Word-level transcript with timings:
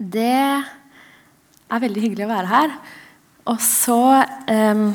Det 0.00 0.32
er 0.32 1.80
veldig 1.82 2.00
hyggelig 2.00 2.24
å 2.24 2.30
være 2.30 2.48
her. 2.48 2.70
Og 3.52 3.58
så 3.60 4.00
um, 4.48 4.86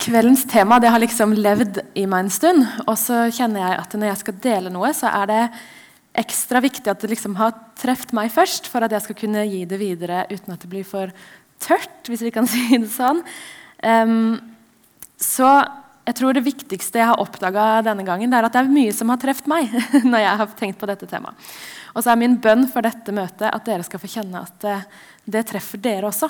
Kveldens 0.00 0.46
tema 0.48 0.78
det 0.80 0.88
har 0.92 1.02
liksom 1.02 1.34
levd 1.36 1.82
i 1.96 2.06
meg 2.08 2.24
en 2.24 2.32
stund. 2.32 2.64
Og 2.86 2.96
så 3.00 3.26
kjenner 3.36 3.66
jeg 3.66 3.82
at 3.82 3.96
når 3.98 4.10
jeg 4.10 4.22
skal 4.22 4.38
dele 4.48 4.72
noe, 4.72 4.94
så 4.96 5.12
er 5.12 5.28
det 5.28 5.42
ekstra 6.24 6.62
viktig 6.64 6.88
at 6.88 7.04
det 7.04 7.12
liksom 7.12 7.36
har 7.36 7.52
truffet 7.80 8.16
meg 8.16 8.32
først, 8.32 8.70
for 8.72 8.86
at 8.86 8.96
jeg 8.96 9.04
skal 9.10 9.18
kunne 9.18 9.44
gi 9.44 9.64
det 9.68 9.80
videre 9.82 10.24
uten 10.32 10.56
at 10.56 10.64
det 10.64 10.70
blir 10.72 10.88
for 10.88 11.12
tørt, 11.60 12.08
hvis 12.08 12.24
vi 12.24 12.32
kan 12.32 12.48
si 12.52 12.64
det 12.78 12.88
sånn. 12.96 13.20
Um, 13.84 14.40
så 15.20 15.52
jeg 16.04 16.16
tror 16.18 16.36
det 16.36 16.44
viktigste 16.44 17.00
jeg 17.00 17.08
har 17.08 17.20
oppdaga 17.22 17.80
denne 17.86 18.04
gangen, 18.04 18.28
det 18.28 18.36
er 18.38 18.48
at 18.48 18.52
det 18.52 18.60
er 18.60 18.74
mye 18.74 18.92
som 18.92 19.08
har 19.12 19.20
truffet 19.22 19.48
meg. 19.50 19.72
når 20.12 20.24
jeg 20.24 20.40
har 20.40 20.52
tenkt 20.58 20.80
på 20.80 20.88
dette 20.90 21.08
temaet. 21.08 21.48
Og 21.94 22.02
så 22.04 22.12
er 22.12 22.20
min 22.20 22.36
bønn 22.42 22.66
for 22.68 22.84
dette 22.84 23.14
møtet 23.14 23.48
at 23.48 23.66
dere 23.66 23.86
skal 23.86 24.02
få 24.02 24.10
kjenne 24.16 24.42
at 24.42 24.68
det 25.24 25.44
treffer 25.48 25.80
dere 25.80 26.10
også. 26.10 26.28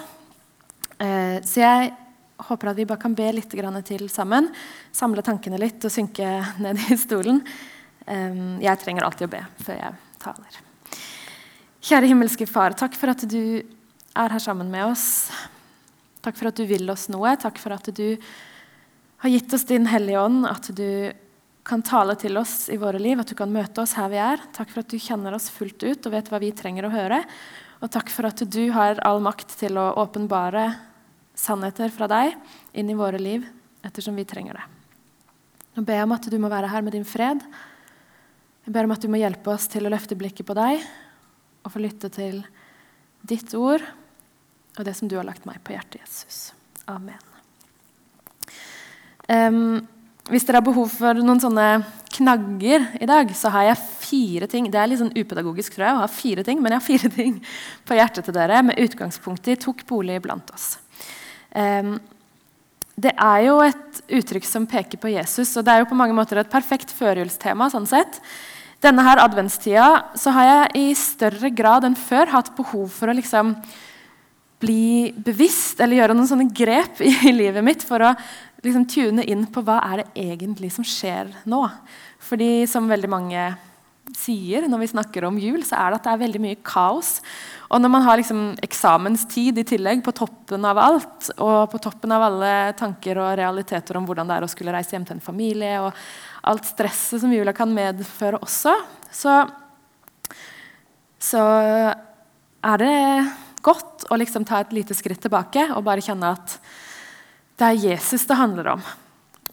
Uh, 1.01 1.41
så 1.43 1.63
jeg 1.63 1.93
håper 2.45 2.71
at 2.71 2.79
vi 2.79 2.87
bare 2.87 3.03
kan 3.03 3.15
be 3.17 3.27
litt 3.35 3.51
til 3.51 4.09
sammen. 4.11 4.51
Samle 4.93 5.25
tankene 5.25 5.59
litt 5.59 5.85
og 5.85 5.93
synke 5.93 6.29
ned 6.65 6.79
i 6.91 6.99
stolen. 7.01 7.43
Jeg 8.05 8.81
trenger 8.83 9.07
alltid 9.07 9.31
å 9.31 9.33
be 9.33 9.41
før 9.65 9.79
jeg 9.81 9.95
taler. 10.21 10.59
Kjære 11.85 12.11
himmelske 12.11 12.47
Far, 12.49 12.75
takk 12.77 12.99
for 13.01 13.13
at 13.13 13.23
du 13.29 13.63
er 14.15 14.35
her 14.35 14.43
sammen 14.43 14.69
med 14.73 14.91
oss. 14.91 15.31
Takk 16.25 16.37
for 16.37 16.51
at 16.51 16.59
du 16.59 16.67
vil 16.69 16.89
oss 16.93 17.07
noe. 17.13 17.33
Takk 17.41 17.57
for 17.61 17.73
at 17.77 17.89
du 17.97 18.17
har 19.25 19.31
gitt 19.31 19.55
oss 19.57 19.65
din 19.65 19.87
Hellige 19.89 20.21
Ånd, 20.21 20.45
at 20.45 20.69
du 20.77 21.13
kan 21.65 21.81
tale 21.83 22.13
til 22.21 22.37
oss 22.37 22.69
i 22.69 22.77
våre 22.77 22.99
liv, 23.01 23.17
at 23.17 23.31
du 23.33 23.37
kan 23.39 23.49
møte 23.49 23.81
oss 23.81 23.95
her 23.97 24.11
vi 24.13 24.19
er. 24.21 24.43
Takk 24.53 24.69
for 24.69 24.83
at 24.83 24.93
du 24.93 25.01
kjenner 25.01 25.33
oss 25.33 25.47
fullt 25.49 25.81
ut 25.81 26.05
og 26.05 26.13
vet 26.13 26.29
hva 26.29 26.41
vi 26.43 26.51
trenger 26.53 26.85
å 26.85 26.93
høre. 26.93 27.23
Og 27.81 27.89
takk 27.89 28.13
for 28.13 28.29
at 28.29 28.45
du 28.45 28.61
har 28.77 29.01
all 29.01 29.25
makt 29.25 29.57
til 29.63 29.81
å 29.81 29.87
åpenbare 30.05 30.67
sannheter 31.33 31.89
fra 31.89 32.11
deg 32.13 32.37
inn 32.77 32.93
i 32.93 32.99
våre 33.01 33.17
liv 33.17 33.49
ettersom 33.85 34.21
vi 34.21 34.29
trenger 34.29 34.61
det. 34.61 34.69
Nå 35.75 35.89
ber 35.89 36.03
jeg 36.03 36.11
om 36.11 36.17
at 36.21 36.29
du 36.29 36.39
må 36.45 36.53
være 36.53 36.69
her 36.77 36.85
med 36.85 36.93
din 36.93 37.09
fred. 37.09 37.41
Jeg 38.69 38.77
ber 38.77 38.85
om 38.85 38.93
at 38.93 39.01
du 39.01 39.09
må 39.09 39.25
hjelpe 39.25 39.57
oss 39.57 39.73
til 39.73 39.89
å 39.89 39.93
løfte 39.97 40.21
blikket 40.21 40.53
på 40.53 40.61
deg 40.61 40.85
og 41.65 41.73
få 41.73 41.81
lytte 41.81 42.13
til 42.13 42.43
ditt 43.25 43.57
ord 43.57 43.81
og 44.77 44.85
det 44.85 45.01
som 45.01 45.09
du 45.09 45.17
har 45.17 45.25
lagt 45.25 45.49
meg 45.49 45.65
på 45.65 45.73
hjertet, 45.73 46.05
Jesus. 46.05 46.51
Amen. 46.85 47.34
Um, 49.29 49.83
hvis 50.31 50.47
dere 50.47 50.61
har 50.61 50.65
behov 50.65 50.89
for 50.93 51.21
noen 51.21 51.41
sånne 51.43 51.69
knagger 52.15 52.87
i 53.03 53.09
dag, 53.09 53.29
så 53.37 53.51
har 53.53 53.69
jeg 53.69 53.83
fire 54.05 54.49
ting. 54.49 54.71
Det 54.73 54.81
er 54.81 54.89
litt 54.89 55.03
sånn 55.03 55.13
upedagogisk 55.17 55.75
tror 55.75 55.87
jeg, 55.87 55.97
å 55.97 56.03
ha 56.05 56.09
fire 56.09 56.45
ting, 56.47 56.63
men 56.63 56.73
jeg 56.73 56.81
har 56.81 56.87
fire 56.87 57.13
ting 57.19 57.37
på 57.85 57.99
hjertet 57.99 58.29
til 58.29 58.37
dere 58.37 58.63
med 58.65 58.81
utgangspunkt 58.81 59.49
i 59.53 59.59
'tok 59.61 59.85
bolig 59.91 60.21
blant 60.25 60.51
oss'. 60.55 60.75
Um, 61.55 61.99
det 62.95 63.11
er 63.19 63.41
jo 63.49 63.59
et 63.65 64.03
uttrykk 64.21 64.47
som 64.47 64.69
peker 64.71 65.01
på 65.03 65.11
Jesus, 65.11 65.57
og 65.59 65.65
det 65.67 65.73
er 65.75 65.83
jo 65.83 65.91
på 65.91 65.99
mange 65.99 66.15
måter 66.15 66.39
et 66.39 66.51
perfekt 66.51 66.95
førjulstema. 66.95 67.71
sånn 67.71 67.89
sett. 67.91 68.21
Denne 68.85 69.03
her 69.03 69.19
adventstida 69.23 70.15
så 70.15 70.31
har 70.37 70.47
jeg 70.47 70.77
i 70.77 70.95
større 70.95 71.51
grad 71.51 71.87
enn 71.89 71.97
før 71.97 72.31
hatt 72.31 72.53
behov 72.57 72.89
for 72.93 73.09
å 73.09 73.17
liksom 73.17 73.57
bli 74.61 75.13
bevisst 75.25 75.81
eller 75.81 75.99
gjøre 75.99 76.17
noen 76.17 76.29
sånne 76.31 76.53
grep 76.55 77.01
i, 77.05 77.33
livet 77.33 77.65
mitt 77.65 77.85
for 77.87 78.05
å 78.05 78.15
liksom 78.67 78.89
tune 78.91 79.25
inn 79.29 79.47
på 79.53 79.63
hva 79.65 79.79
er 79.91 80.03
det 80.03 80.25
egentlig 80.25 80.73
som 80.75 80.87
skjer 80.87 81.31
nå. 81.51 81.63
Fordi 82.25 82.65
som 82.71 82.91
veldig 82.91 83.11
mange 83.13 83.47
sier 84.13 84.67
når 84.69 84.83
vi 84.83 84.91
snakker 84.93 85.25
om 85.25 85.39
jul, 85.41 85.63
så 85.65 85.79
er 85.81 85.93
det 85.93 85.99
at 85.99 86.07
det 86.07 86.13
er 86.13 86.23
veldig 86.25 86.43
mye 86.45 86.59
kaos. 86.67 87.17
Og 87.73 87.81
når 87.81 87.93
man 87.95 88.05
har 88.05 88.21
liksom 88.21 88.43
eksamenstid 88.65 89.59
i 89.61 89.67
tillegg 89.67 90.05
på 90.05 90.15
toppen 90.17 90.67
av 90.69 90.81
alt, 90.81 91.31
og 91.39 91.71
på 91.73 91.81
toppen 91.83 92.13
av 92.15 92.27
alle 92.29 92.53
tanker 92.79 93.21
og 93.23 93.33
realiteter 93.41 93.99
om 93.99 94.07
hvordan 94.09 94.29
det 94.29 94.37
er 94.37 94.47
å 94.47 94.51
skulle 94.53 94.75
reise 94.75 94.95
hjem 94.95 95.07
til 95.09 95.17
en 95.17 95.25
familie, 95.25 95.79
og 95.81 96.51
alt 96.51 96.69
stresset 96.69 97.23
som 97.23 97.33
jula 97.33 97.57
kan 97.57 97.73
medføre 97.73 98.43
også, 98.45 98.77
så, 99.15 99.39
så 101.23 101.45
er 102.65 102.85
det 102.85 102.95
godt 103.65 104.09
å 104.13 104.19
liksom 104.21 104.45
ta 104.45 104.61
et 104.61 104.75
lite 104.77 104.97
skritt 104.97 105.23
tilbake 105.25 105.71
og 105.73 105.87
bare 105.87 106.05
kjenne 106.05 106.35
at 106.37 106.59
det 107.59 107.67
er 107.71 107.83
Jesus 107.91 108.27
det 108.27 108.39
handler 108.39 108.75
om. 108.75 108.85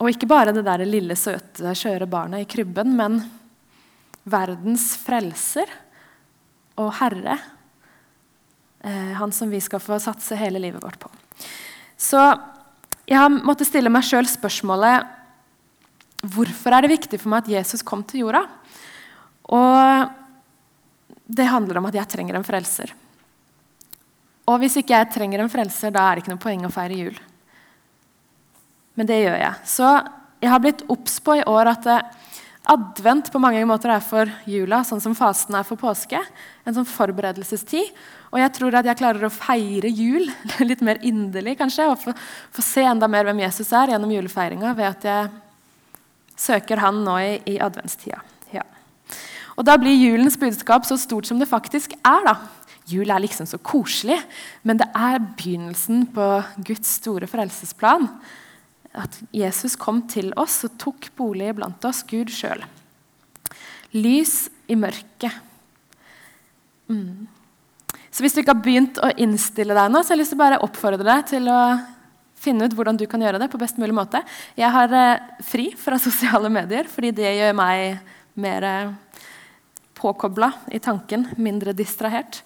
Og 0.01 0.09
ikke 0.09 0.29
bare 0.29 0.53
det 0.55 0.65
der 0.65 0.81
lille, 0.87 1.15
søte, 1.19 1.75
skjøre 1.77 2.09
barnet 2.09 2.43
i 2.43 2.49
krybben, 2.49 2.95
men 2.97 3.19
verdens 4.25 4.95
frelser 5.01 5.69
og 6.81 6.89
herre. 6.97 7.37
Eh, 8.81 9.11
han 9.19 9.33
som 9.35 9.51
vi 9.51 9.61
skal 9.61 9.81
få 9.83 9.99
satse 10.01 10.37
hele 10.39 10.61
livet 10.61 10.81
vårt 10.81 10.97
på. 11.01 11.11
Så 11.97 12.17
jeg 13.05 13.19
har 13.19 13.29
måttet 13.29 13.69
stille 13.69 13.91
meg 13.93 14.05
sjøl 14.07 14.25
spørsmålet 14.29 15.05
hvorfor 16.33 16.73
er 16.73 16.85
det 16.85 16.95
viktig 16.95 17.19
for 17.21 17.33
meg 17.33 17.45
at 17.45 17.53
Jesus 17.59 17.85
kom 17.85 18.01
til 18.05 18.25
jorda. 18.25 18.45
Og 19.53 20.09
det 21.29 21.49
handler 21.49 21.77
om 21.77 21.89
at 21.89 21.97
jeg 21.97 22.09
trenger 22.09 22.37
en 22.37 22.45
frelser. 22.45 22.93
Og 24.49 24.57
hvis 24.61 24.79
ikke 24.81 24.97
jeg 24.97 25.13
trenger 25.13 25.43
en 25.43 25.51
frelser, 25.51 25.93
da 25.93 26.07
er 26.07 26.17
det 26.17 26.23
ikke 26.23 26.33
noe 26.33 26.41
poeng 26.41 26.65
å 26.65 26.73
feire 26.73 26.97
jul. 26.97 27.19
Men 29.01 29.09
det 29.09 29.23
gjør 29.23 29.39
jeg. 29.41 29.65
Så 29.65 29.87
jeg 30.37 30.49
har 30.51 30.59
blitt 30.61 30.83
obs 30.93 31.15
på 31.25 31.33
i 31.39 31.45
år 31.49 31.71
at 31.71 31.87
eh, 31.89 32.17
advent 32.69 33.31
på 33.33 33.39
mange 33.41 33.61
måter 33.65 33.89
er 33.89 34.03
for 34.05 34.29
jula, 34.45 34.83
sånn 34.85 35.01
som 35.01 35.15
fasten 35.17 35.55
er 35.57 35.65
for 35.65 35.79
påske. 35.81 36.19
En 36.69 36.75
sånn 36.75 36.85
forberedelsestid. 36.85 37.87
Og 38.29 38.37
jeg 38.37 38.51
tror 38.53 38.75
at 38.77 38.85
jeg 38.85 38.99
klarer 38.99 39.25
å 39.25 39.31
feire 39.33 39.89
jul 39.89 40.27
litt 40.69 40.83
mer 40.85 41.01
inderlig, 41.01 41.55
kanskje. 41.63 41.87
Og 41.89 41.97
få, 41.97 42.13
få 42.53 42.65
se 42.65 42.83
enda 42.85 43.09
mer 43.09 43.25
hvem 43.25 43.41
Jesus 43.41 43.71
er 43.73 43.95
gjennom 43.95 44.13
julefeiringa 44.13 44.75
ved 44.77 44.91
at 44.91 45.07
jeg 45.09 45.31
søker 46.45 46.83
han 46.85 47.01
nå 47.01 47.15
i, 47.23 47.31
i 47.55 47.57
adventstida. 47.57 48.21
Ja. 48.53 48.67
Og 49.57 49.65
da 49.65 49.79
blir 49.81 49.97
julens 49.97 50.37
budskap 50.37 50.85
så 50.85 50.99
stort 51.01 51.25
som 51.25 51.41
det 51.41 51.49
faktisk 51.49 51.97
er. 51.97 52.21
da. 52.29 52.37
Jul 52.93 53.09
er 53.09 53.25
liksom 53.25 53.49
så 53.49 53.57
koselig, 53.57 54.19
men 54.61 54.77
det 54.77 54.91
er 54.93 55.17
begynnelsen 55.25 56.05
på 56.13 56.29
Guds 56.69 56.99
store 57.01 57.29
frelsesplan 57.33 58.05
at 58.97 59.19
Jesus 59.35 59.77
kom 59.79 60.03
til 60.11 60.33
oss 60.39 60.61
og 60.67 60.75
tok 60.81 61.09
bolig 61.17 61.53
blant 61.55 61.83
oss, 61.87 62.03
Gud 62.07 62.31
sjøl. 62.33 62.63
Lys 63.95 64.49
i 64.71 64.77
mørket. 64.79 65.35
Mm. 66.91 67.27
Så 68.11 68.23
hvis 68.23 68.35
du 68.35 68.41
ikke 68.41 68.51
har 68.51 68.63
begynt 68.63 68.99
å 68.99 69.11
innstille 69.23 69.75
deg 69.75 69.91
nå, 69.91 70.01
så 70.03 70.11
har 70.11 70.17
jeg 70.17 70.23
lyst 70.25 70.33
til 70.33 70.39
å 70.39 70.43
bare 70.43 70.61
oppfordre 70.65 71.07
deg 71.07 71.27
til 71.31 71.47
å 71.51 71.61
finne 72.41 72.65
ut 72.65 72.75
hvordan 72.75 72.97
du 72.99 73.05
kan 73.09 73.21
gjøre 73.21 73.39
det 73.41 73.47
på 73.51 73.59
best 73.61 73.79
mulig 73.79 73.95
måte. 73.95 74.23
Jeg 74.59 74.71
har 74.73 74.95
eh, 74.97 75.21
fri 75.45 75.69
fra 75.79 75.99
sosiale 76.01 76.51
medier, 76.51 76.89
fordi 76.91 77.13
det 77.21 77.35
gjør 77.37 77.55
meg 77.57 78.01
mer 78.41 78.67
eh, 78.67 79.23
påkobla 80.01 80.51
i 80.73 80.81
tanken, 80.83 81.27
mindre 81.39 81.75
distrahert. 81.77 82.41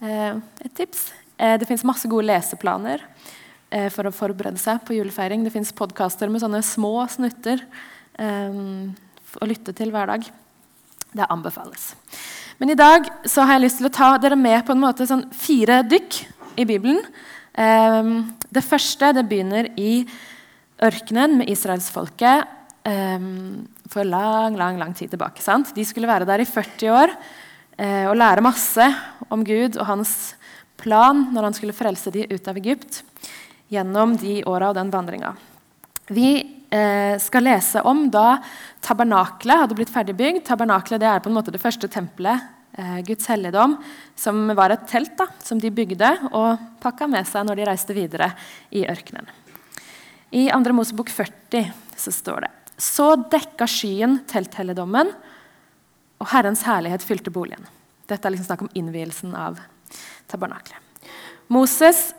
Eh, 0.00 0.32
et 0.64 0.74
tips. 0.74 1.12
Det 1.34 1.66
fins 1.66 1.82
masse 1.82 2.06
gode 2.08 2.28
leseplaner. 2.28 3.00
Eh, 3.74 3.88
for 3.90 4.06
å 4.06 4.14
forberede 4.14 4.60
seg 4.62 4.84
på 4.86 4.94
julefeiring. 4.94 5.42
Det 5.42 5.52
fins 5.54 5.74
podkaster 5.74 6.30
med 6.30 6.42
sånne 6.44 6.60
små 6.62 6.92
snutter 7.10 7.58
um, 8.22 8.92
å 9.42 9.48
lytte 9.50 9.74
til 9.74 9.90
hver 9.90 10.12
dag. 10.12 10.26
Det 11.14 11.26
anbefales. 11.26 11.94
Men 12.60 12.70
i 12.70 12.78
dag 12.78 13.08
så 13.26 13.42
har 13.42 13.56
jeg 13.56 13.64
lyst 13.64 13.80
til 13.80 13.88
å 13.88 13.94
ta 13.94 14.12
dere 14.22 14.38
med 14.38 14.62
på 14.66 14.74
en 14.76 14.82
måte 14.82 15.06
sånn 15.10 15.24
fire 15.34 15.80
dykk 15.90 16.20
i 16.62 16.66
Bibelen. 16.68 17.00
Um, 17.58 18.12
det 18.54 18.62
første 18.66 19.10
det 19.16 19.24
begynner 19.30 19.72
i 19.74 20.04
ørkenen 20.84 21.40
med 21.40 21.50
israelsfolket 21.50 22.46
um, 22.86 23.64
for 23.90 24.06
lang 24.06 24.54
lang, 24.58 24.78
lang 24.78 24.94
tid 24.94 25.10
tilbake. 25.16 25.42
Sant? 25.42 25.72
De 25.74 25.86
skulle 25.86 26.10
være 26.10 26.28
der 26.30 26.44
i 26.44 26.46
40 26.50 26.94
år 26.94 27.16
og 27.74 28.12
lære 28.14 28.42
masse 28.46 28.84
om 29.34 29.40
Gud 29.42 29.74
og 29.80 29.88
hans 29.88 30.12
plan 30.78 31.24
når 31.34 31.48
han 31.48 31.56
skulle 31.56 31.74
frelse 31.74 32.12
dem 32.14 32.30
ut 32.30 32.46
av 32.46 32.60
Egypt 32.60 33.00
gjennom 33.72 34.16
de 34.20 34.42
åra 34.48 34.70
og 34.70 34.78
den 34.78 34.92
vandringa. 34.92 35.34
Vi 36.12 36.30
eh, 36.70 37.16
skal 37.22 37.46
lese 37.46 37.82
om 37.88 38.06
da 38.12 38.38
tabernaklet 38.84 39.62
hadde 39.62 39.78
blitt 39.78 39.92
ferdigbygd. 39.92 40.42
Tabernaklet 40.48 41.04
er 41.06 41.22
på 41.24 41.30
en 41.30 41.38
måte 41.38 41.54
det 41.54 41.62
første 41.62 41.88
tempelet, 41.88 42.44
eh, 42.76 42.98
Guds 43.06 43.28
helligdom, 43.30 43.78
som 44.16 44.46
var 44.56 44.74
et 44.74 44.84
telt 44.90 45.16
da, 45.20 45.28
som 45.42 45.60
de 45.60 45.72
bygde 45.72 46.10
og 46.32 46.60
pakka 46.84 47.08
med 47.10 47.28
seg 47.30 47.48
når 47.48 47.60
de 47.60 47.68
reiste 47.70 47.96
videre 47.96 48.32
i 48.74 48.84
ørkenen. 48.90 49.30
I 50.34 50.48
2. 50.50 50.74
Mosebok 50.74 51.12
40 51.14 51.70
så 51.96 52.12
står 52.12 52.46
det 52.46 52.50
Så 52.82 53.14
dekka 53.30 53.68
skyen 53.70 54.18
telthelligdommen, 54.28 55.12
og 56.18 56.30
Herrens 56.32 56.64
herlighet 56.66 57.04
fylte 57.06 57.30
boligen. 57.30 57.64
Dette 58.10 58.26
er 58.26 58.34
liksom 58.34 58.48
snakk 58.48 58.64
om 58.66 58.72
innvielsen 58.76 59.32
av 59.38 59.60
tabernaklet. 60.28 60.76
Moses 61.52 62.12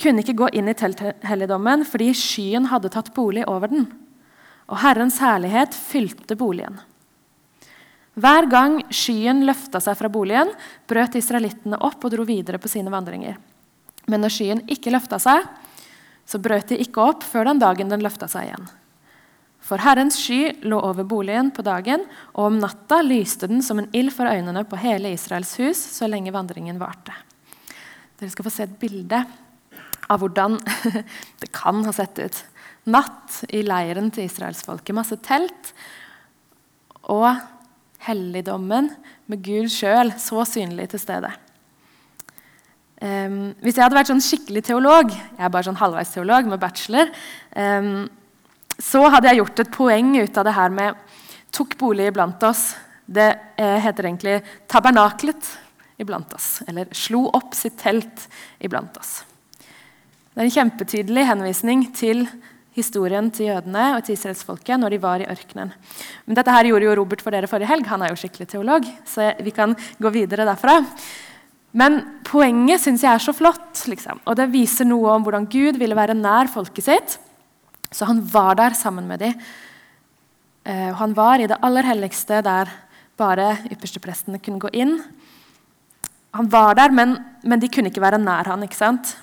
kunne 0.00 0.24
ikke 0.24 0.38
gå 0.38 0.50
inn 0.56 0.70
i 0.70 0.76
telthelligdommen 0.76 1.84
fordi 1.88 2.10
skyen 2.16 2.70
hadde 2.72 2.92
tatt 2.92 3.12
bolig 3.16 3.44
over 3.50 3.70
den. 3.72 3.86
Og 4.70 4.80
Herrens 4.82 5.18
herlighet 5.22 5.76
fylte 5.76 6.36
boligen. 6.38 6.78
Hver 8.20 8.48
gang 8.50 8.80
skyen 8.92 9.44
løfta 9.46 9.80
seg 9.82 9.96
fra 9.98 10.10
boligen, 10.12 10.50
brøt 10.90 11.16
israelittene 11.18 11.78
opp 11.78 12.04
og 12.04 12.12
dro 12.12 12.26
videre 12.28 12.58
på 12.60 12.68
sine 12.68 12.92
vandringer. 12.92 13.38
Men 14.10 14.24
når 14.24 14.34
skyen 14.34 14.62
ikke 14.70 14.92
løfta 14.92 15.20
seg, 15.22 15.46
så 16.26 16.40
brøt 16.42 16.70
de 16.70 16.78
ikke 16.82 17.02
opp 17.12 17.24
før 17.26 17.48
den 17.48 17.62
dagen 17.62 17.90
den 17.90 18.02
løfta 18.04 18.28
seg 18.30 18.48
igjen. 18.50 18.68
For 19.60 19.82
Herrens 19.84 20.16
sky 20.18 20.62
lå 20.66 20.78
over 20.80 21.04
boligen 21.06 21.50
på 21.54 21.62
dagen, 21.66 22.06
og 22.32 22.48
om 22.48 22.58
natta 22.62 23.00
lyste 23.04 23.48
den 23.50 23.62
som 23.62 23.78
en 23.80 23.90
ild 23.96 24.12
for 24.14 24.30
øynene 24.30 24.64
på 24.66 24.78
hele 24.80 25.12
Israels 25.14 25.52
hus 25.60 25.80
så 25.98 26.08
lenge 26.08 26.32
vandringen 26.34 26.80
varte. 26.80 27.14
Dere 28.18 28.32
skal 28.32 28.46
få 28.46 28.52
se 28.52 28.66
et 28.66 28.80
bilde 28.80 29.22
av 30.10 30.22
hvordan 30.22 30.58
det 31.42 31.50
kan 31.54 31.84
ha 31.86 31.94
sett 31.94 32.18
ut. 32.18 32.42
Natt 32.90 33.42
i 33.52 33.62
leiren 33.62 34.10
til 34.14 34.26
israelsfolket. 34.26 34.96
Masse 34.96 35.18
telt. 35.24 35.72
Og 37.12 37.28
helligdommen 38.06 38.90
med 39.30 39.44
Gud 39.44 39.70
sjøl 39.72 40.14
så 40.20 40.44
synlig 40.48 40.90
til 40.92 41.02
stede. 41.02 41.30
Um, 43.00 43.54
hvis 43.64 43.78
jeg 43.78 43.86
hadde 43.86 43.96
vært 43.96 44.10
sånn 44.10 44.24
skikkelig 44.24 44.62
teolog, 44.66 45.12
jeg 45.14 45.40
er 45.40 45.52
bare 45.52 45.64
sånn 45.70 45.78
halvveis 45.80 46.10
teolog 46.12 46.48
med 46.50 46.60
bachelor, 46.60 47.08
um, 47.56 48.04
så 48.80 49.00
hadde 49.12 49.30
jeg 49.30 49.40
gjort 49.40 49.62
et 49.62 49.72
poeng 49.72 50.12
ut 50.18 50.40
av 50.40 50.46
det 50.48 50.56
her 50.56 50.74
med 50.74 51.00
tok 51.54 51.76
bolig 51.80 52.10
iblant 52.10 52.42
oss. 52.48 52.74
Det 53.10 53.28
eh, 53.58 53.78
heter 53.82 54.06
egentlig 54.06 54.36
tabernaklet 54.70 55.48
iblant 56.00 56.32
oss. 56.36 56.60
Eller 56.70 56.88
slo 56.96 57.26
opp 57.34 57.56
sitt 57.58 57.76
telt 57.80 58.28
iblant 58.62 58.96
oss. 59.00 59.20
Det 60.30 60.38
er 60.38 60.46
en 60.46 60.54
kjempetydelig 60.54 61.22
henvisning 61.26 61.80
til 61.98 62.20
historien 62.76 63.32
til 63.34 63.48
jødene 63.48 63.86
og 63.96 64.04
til 64.06 64.14
israelsfolket 64.14 64.78
når 64.78 64.94
de 64.94 65.00
var 65.02 65.22
i 65.22 65.26
ørkenen. 65.26 65.72
Men 66.26 66.36
dette 66.38 66.52
her 66.54 66.68
gjorde 66.68 66.86
jo 66.86 66.92
Robert 67.00 67.24
for 67.24 67.34
dere 67.34 67.50
forrige 67.50 67.66
helg. 67.66 67.88
Han 67.90 68.04
er 68.06 68.12
jo 68.12 68.20
skikkelig 68.20 68.46
teolog. 68.52 68.86
så 69.04 69.32
vi 69.42 69.50
kan 69.50 69.74
gå 69.98 70.12
videre 70.14 70.46
derfra. 70.46 70.76
Men 71.72 71.98
poenget 72.26 72.82
syns 72.82 73.02
jeg 73.02 73.10
er 73.10 73.22
så 73.22 73.34
flott. 73.34 73.82
Liksom. 73.90 74.20
Og 74.22 74.36
det 74.38 74.52
viser 74.52 74.86
noe 74.86 75.16
om 75.16 75.26
hvordan 75.26 75.48
Gud 75.50 75.78
ville 75.82 75.98
være 75.98 76.14
nær 76.14 76.50
folket 76.50 76.86
sitt. 76.86 77.18
Så 77.90 78.06
han 78.06 78.22
var 78.22 78.54
der 78.54 78.76
sammen 78.78 79.08
med 79.10 79.18
dem. 79.18 79.34
Og 80.70 80.96
han 81.00 81.16
var 81.16 81.40
i 81.40 81.48
det 81.50 81.58
aller 81.62 81.86
helligste, 81.88 82.38
der 82.46 82.70
bare 83.18 83.56
yppersteprestene 83.70 84.38
kunne 84.38 84.62
gå 84.62 84.70
inn. 84.78 85.00
Han 86.38 86.46
var 86.50 86.76
der, 86.78 86.94
men, 86.94 87.16
men, 87.42 87.58
de 87.58 87.68
kunne 87.68 87.90
ikke 87.90 88.02
være 88.02 88.20
nær 88.22 88.46
han, 88.46 88.62
ikke 88.62 88.78
sant? 88.78 89.16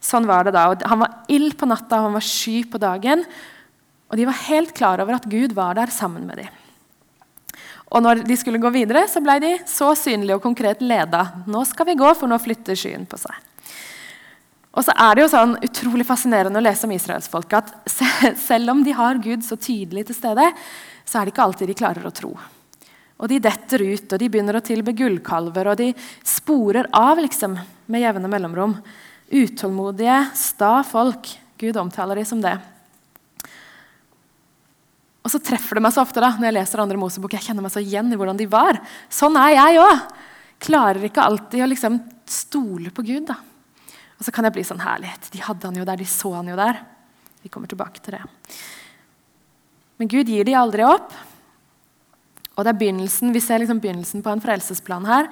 Sånn 0.00 0.28
var 0.28 0.46
det 0.46 0.54
da. 0.56 0.68
Og 0.72 0.84
han 0.88 1.02
var 1.02 1.18
ild 1.32 1.56
på 1.60 1.68
natta, 1.68 2.00
og 2.00 2.08
han 2.08 2.16
var 2.16 2.24
sky 2.24 2.62
på 2.70 2.80
dagen. 2.80 3.24
Og 4.10 4.18
de 4.18 4.26
var 4.26 4.42
helt 4.48 4.72
klar 4.76 5.02
over 5.02 5.18
at 5.18 5.28
Gud 5.30 5.54
var 5.56 5.76
der 5.78 5.92
sammen 5.94 6.26
med 6.26 6.42
dem. 6.42 6.56
Og 7.90 8.02
når 8.04 8.22
de 8.22 8.36
skulle 8.38 8.60
gå 8.62 8.70
videre, 8.70 9.02
så 9.10 9.22
ble 9.22 9.36
de 9.42 9.52
så 9.66 9.90
synlige 9.98 10.38
og 10.38 10.44
konkret 10.44 10.82
leda. 10.82 11.24
Nå 11.50 11.64
skal 11.66 11.88
vi 11.88 11.98
gå, 11.98 12.12
for 12.14 12.30
nå 12.30 12.38
flytter 12.38 12.78
skyen 12.78 13.06
på 13.10 13.18
seg. 13.18 13.34
Og 14.70 14.86
så 14.86 14.94
er 14.94 15.16
det 15.16 15.24
jo 15.24 15.32
sånn 15.32 15.56
utrolig 15.66 16.06
fascinerende 16.06 16.60
å 16.60 16.62
lese 16.62 16.86
om 16.86 16.94
israelsfolket 16.94 17.72
at 17.72 18.38
selv 18.38 18.70
om 18.70 18.84
de 18.86 18.94
har 18.94 19.18
Gud 19.22 19.42
så 19.42 19.58
tydelig 19.58 20.06
til 20.06 20.18
stede, 20.20 20.46
så 21.02 21.18
er 21.18 21.26
det 21.26 21.34
ikke 21.34 21.46
alltid 21.48 21.72
de 21.72 21.78
klarer 21.80 22.06
å 22.06 22.14
tro. 22.14 22.30
Og 23.20 23.28
de 23.28 23.40
detter 23.42 23.82
ut, 23.82 24.06
og 24.06 24.20
de 24.22 24.28
begynner 24.30 24.56
å 24.56 24.64
tilbe 24.64 24.94
gullkalver, 24.96 25.72
og 25.72 25.80
de 25.82 25.90
sporer 26.24 26.86
av 26.96 27.18
liksom, 27.20 27.58
med 27.90 28.04
jevne 28.06 28.30
mellomrom. 28.30 28.78
Utålmodige, 29.30 30.18
sta 30.34 30.80
folk. 30.86 31.30
Gud 31.60 31.76
omtaler 31.78 32.18
de 32.18 32.24
som 32.26 32.40
det. 32.42 32.56
Og 35.20 35.30
så 35.30 35.38
treffer 35.44 35.78
det 35.78 35.84
meg 35.84 35.94
så 35.94 36.02
ofte 36.02 36.22
da, 36.22 36.32
når 36.34 36.48
jeg 36.48 36.56
leser 36.56 36.82
andre 36.82 36.98
Mosebok. 36.98 37.36
Jeg 37.36 37.50
kjenner 37.50 37.62
meg 37.62 37.72
så 37.74 37.82
igjen 37.84 38.10
i 38.10 38.18
hvordan 38.18 38.40
de 38.40 38.48
var. 38.50 38.80
Sånn 39.12 39.36
er 39.38 39.52
jeg 39.54 39.82
òg. 39.82 40.06
Klarer 40.60 41.06
ikke 41.06 41.22
alltid 41.22 41.62
å 41.62 41.68
liksom 41.70 42.00
stole 42.28 42.90
på 42.94 43.04
Gud. 43.06 43.28
da. 43.28 43.36
Og 44.18 44.26
så 44.26 44.32
kan 44.34 44.48
jeg 44.48 44.56
bli 44.56 44.64
sånn 44.66 44.82
herlighet. 44.82 45.30
De 45.32 45.44
hadde 45.44 45.68
han 45.68 45.78
jo 45.78 45.86
der, 45.86 46.00
de 46.00 46.08
så 46.08 46.32
han 46.34 46.50
jo 46.50 46.58
der. 46.58 46.82
Vi 47.44 47.52
kommer 47.52 47.70
tilbake 47.70 48.02
til 48.02 48.18
det. 48.18 48.24
Men 50.00 50.10
Gud 50.10 50.28
gir 50.32 50.48
de 50.48 50.56
aldri 50.56 50.84
opp. 50.84 51.14
Og 52.56 52.64
det 52.64 52.74
er 52.74 52.80
begynnelsen, 52.80 53.32
Vi 53.32 53.40
ser 53.40 53.60
liksom 53.60 53.80
begynnelsen 53.80 54.24
på 54.24 54.32
en 54.32 54.42
frelsesplan 54.42 55.06
her. 55.06 55.28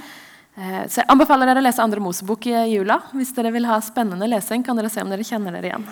Eh, 0.58 0.84
så 0.90 1.02
jeg 1.04 1.10
anbefaler 1.12 1.46
dere 1.46 1.62
å 1.62 1.66
lese 1.68 1.82
andre 1.84 2.02
Mosebok 2.02 2.48
i 2.50 2.54
jula. 2.72 2.98
Hvis 3.14 3.30
dere 3.36 3.52
vil 3.54 3.68
ha 3.68 3.78
spennende 3.84 4.26
lesing, 4.26 4.64
kan 4.66 4.78
dere 4.78 4.90
se 4.90 5.04
om 5.04 5.12
dere 5.12 5.26
kjenner 5.26 5.54
dere 5.54 5.70
igjen. 5.70 5.84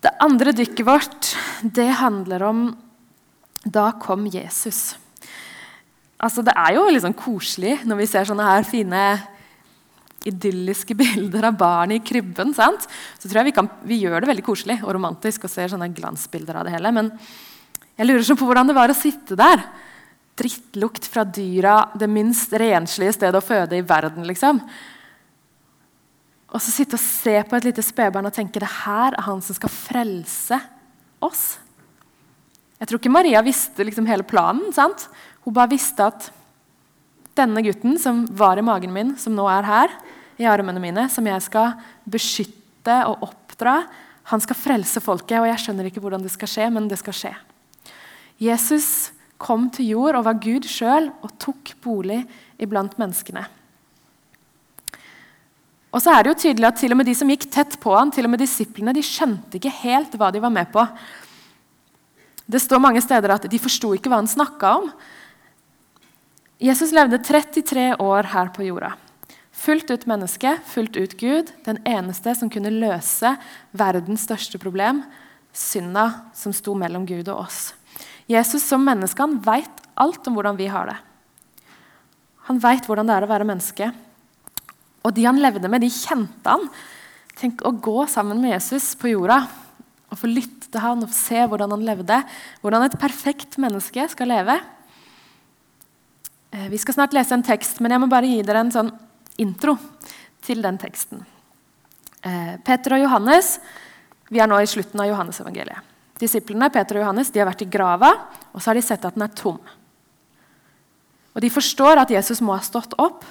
Det 0.00 0.12
andre 0.24 0.54
dykket 0.56 0.86
vårt 0.86 1.32
det 1.76 1.88
handler 2.00 2.44
om 2.46 2.66
Da 3.66 3.90
kom 3.98 4.28
Jesus. 4.30 4.94
Altså, 6.22 6.44
det 6.46 6.52
er 6.54 6.76
jo 6.76 6.84
liksom 6.86 7.16
koselig 7.18 7.80
når 7.82 7.98
vi 7.98 8.06
ser 8.06 8.28
sånne 8.28 8.44
her 8.46 8.62
fine 8.64 9.00
idylliske 10.26 10.94
bilder 11.00 11.48
av 11.50 11.58
barn 11.58 11.96
i 11.96 11.98
krybben. 11.98 12.54
Sant? 12.54 12.86
Så 13.18 13.26
tror 13.26 13.42
jeg 13.42 13.50
vi, 13.50 13.56
kan, 13.56 13.68
vi, 13.82 13.98
gjør 14.04 14.22
det 14.22 14.30
veldig 14.30 14.46
koselig 14.46 14.78
og 14.84 14.94
romantisk 14.94 15.44
og 15.44 15.52
ser 15.52 15.74
sånne 15.74 15.90
glansbilder 15.96 16.60
av 16.60 16.68
det 16.68 16.76
hele. 16.76 16.94
Men 16.94 17.10
jeg 17.98 18.08
lurer 18.08 18.24
så 18.28 18.38
på 18.38 18.48
hvordan 18.48 18.70
det 18.70 18.78
var 18.78 18.94
å 18.94 18.96
sitte 18.96 19.36
der. 19.36 19.66
Drittlukt 20.36 21.06
fra 21.08 21.24
dyra, 21.24 21.78
det 21.96 22.08
minst 22.12 22.52
renslige 22.52 23.14
stedet 23.16 23.40
å 23.40 23.44
føde 23.44 23.78
i 23.78 23.84
verden. 23.86 24.26
liksom. 24.28 24.60
Og 26.52 26.62
så 26.62 26.72
sitte 26.72 26.96
og 26.96 27.02
se 27.02 27.36
på 27.44 27.56
et 27.58 27.68
lite 27.68 27.84
spedbarn 27.84 28.28
og 28.28 28.34
tenke 28.36 28.60
det 28.62 28.70
her 28.84 29.16
er 29.16 29.26
han 29.26 29.42
som 29.44 29.56
skal 29.56 29.72
frelse 29.72 30.58
oss. 31.24 31.56
Jeg 32.76 32.88
tror 32.88 33.00
ikke 33.00 33.12
Maria 33.12 33.40
visste 33.44 33.84
liksom 33.84 34.06
hele 34.08 34.26
planen. 34.26 34.72
sant? 34.72 35.08
Hun 35.44 35.56
bare 35.56 35.72
visste 35.72 36.06
at 36.06 36.28
denne 37.36 37.62
gutten 37.64 37.98
som 38.00 38.24
var 38.36 38.58
i 38.58 38.64
magen 38.64 38.92
min, 38.92 39.14
som 39.20 39.34
nå 39.36 39.44
er 39.52 39.68
her, 39.68 39.96
i 40.36 40.48
armene 40.48 40.80
mine, 40.80 41.06
som 41.12 41.24
jeg 41.24 41.44
skal 41.44 41.76
beskytte 42.04 42.96
og 43.08 43.24
oppdra, 43.30 43.82
han 44.28 44.42
skal 44.42 44.58
frelse 44.58 45.00
folket. 45.00 45.38
Og 45.40 45.48
jeg 45.48 45.62
skjønner 45.62 45.88
ikke 45.88 46.02
hvordan 46.04 46.24
det 46.24 46.32
skal 46.34 46.50
skje, 46.50 46.70
men 46.74 46.88
det 46.90 46.98
skal 47.00 47.16
skje. 47.16 47.32
Jesus 48.42 48.88
kom 49.38 49.68
til 49.72 49.92
jord 49.92 50.18
og 50.18 50.26
var 50.26 50.40
Gud 50.40 50.66
sjøl 50.68 51.10
og 51.20 51.34
tok 51.42 51.74
bolig 51.84 52.22
iblant 52.62 52.96
menneskene. 53.00 53.44
Og 55.96 56.02
så 56.04 56.12
er 56.12 56.24
det 56.24 56.32
jo 56.32 56.40
tydelig 56.44 56.68
at 56.68 56.80
til 56.80 56.92
og 56.92 56.98
med 57.00 57.08
de 57.08 57.14
som 57.16 57.30
gikk 57.30 57.46
tett 57.52 57.78
på 57.80 57.94
han, 57.96 58.10
til 58.12 58.26
og 58.28 58.32
med 58.34 58.42
disiplene, 58.42 58.92
de 58.92 59.04
skjønte 59.04 59.56
ikke 59.56 59.72
helt 59.80 60.16
hva 60.20 60.28
de 60.34 60.42
var 60.44 60.52
med 60.52 60.68
på. 60.72 60.84
Det 62.46 62.60
står 62.62 62.82
mange 62.82 63.00
steder 63.02 63.32
at 63.32 63.46
de 63.50 63.60
forsto 63.62 63.94
ikke 63.96 64.12
hva 64.12 64.20
han 64.20 64.28
snakka 64.30 64.74
om. 64.82 64.90
Jesus 66.62 66.92
levde 66.96 67.20
33 67.24 67.96
år 68.00 68.28
her 68.32 68.52
på 68.52 68.64
jorda. 68.68 68.92
Fullt 69.56 69.90
ut 69.90 70.04
menneske, 70.08 70.52
fullt 70.68 70.96
ut 71.00 71.16
Gud. 71.16 71.50
Den 71.64 71.80
eneste 71.88 72.34
som 72.36 72.52
kunne 72.52 72.72
løse 72.72 73.32
verdens 73.76 74.28
største 74.28 74.60
problem, 74.60 75.00
synda 75.56 76.28
som 76.36 76.52
sto 76.52 76.76
mellom 76.76 77.08
Gud 77.08 77.28
og 77.32 77.46
oss. 77.46 77.72
Jesus 78.30 78.64
som 78.66 78.82
menneske 78.84 79.22
han 79.22 79.38
veit 79.42 79.82
alt 79.94 80.26
om 80.26 80.36
hvordan 80.36 80.58
vi 80.58 80.66
har 80.70 80.90
det. 80.90 80.96
Han 82.50 82.60
veit 82.62 82.86
hvordan 82.86 83.08
det 83.08 83.16
er 83.16 83.26
å 83.26 83.30
være 83.30 83.46
menneske. 83.48 83.90
Og 85.06 85.14
de 85.14 85.26
han 85.26 85.38
levde 85.40 85.70
med, 85.70 85.82
de 85.82 85.90
kjente 85.92 86.50
han. 86.50 86.66
Tenk 87.38 87.62
å 87.66 87.74
gå 87.74 88.06
sammen 88.10 88.40
med 88.42 88.54
Jesus 88.56 88.94
på 88.98 89.12
jorda 89.12 89.44
og 90.06 90.18
få 90.18 90.30
lytte 90.30 90.70
til 90.70 90.82
han 90.82 91.02
og 91.02 91.14
se 91.14 91.42
hvordan 91.42 91.74
han 91.74 91.86
levde. 91.86 92.20
Hvordan 92.62 92.86
et 92.86 92.98
perfekt 93.00 93.58
menneske 93.62 94.06
skal 94.10 94.30
leve. 94.30 94.58
Eh, 96.54 96.68
vi 96.72 96.78
skal 96.82 96.96
snart 96.98 97.16
lese 97.16 97.34
en 97.36 97.46
tekst, 97.46 97.82
men 97.82 97.94
jeg 97.94 98.02
må 98.02 98.10
bare 98.10 98.30
gi 98.30 98.42
dere 98.46 98.62
en 98.64 98.74
sånn 98.74 98.92
intro 99.42 99.76
til 100.46 100.62
den 100.64 100.78
teksten. 100.80 101.26
Eh, 102.22 102.54
Peter 102.64 102.96
og 102.96 103.04
Johannes 103.04 103.58
Vi 104.26 104.40
er 104.42 104.48
nå 104.50 104.56
i 104.58 104.66
slutten 104.66 104.98
av 104.98 105.06
Johannes-evangeliet. 105.06 105.95
Disiplene 106.20 106.70
Peter 106.72 106.98
og 106.98 107.04
Johannes, 107.04 107.30
de 107.32 107.42
har 107.42 107.48
vært 107.48 107.64
i 107.66 107.70
grava, 107.70 108.12
og 108.52 108.60
så 108.60 108.70
har 108.70 108.78
de 108.78 108.84
sett 108.84 109.04
at 109.04 109.16
den 109.16 109.26
er 109.26 109.34
tom. 109.36 109.58
Og 111.36 111.42
De 111.44 111.50
forstår 111.52 112.00
at 112.00 112.12
Jesus 112.14 112.40
må 112.40 112.54
ha 112.56 112.64
stått 112.64 112.96
opp, 112.96 113.24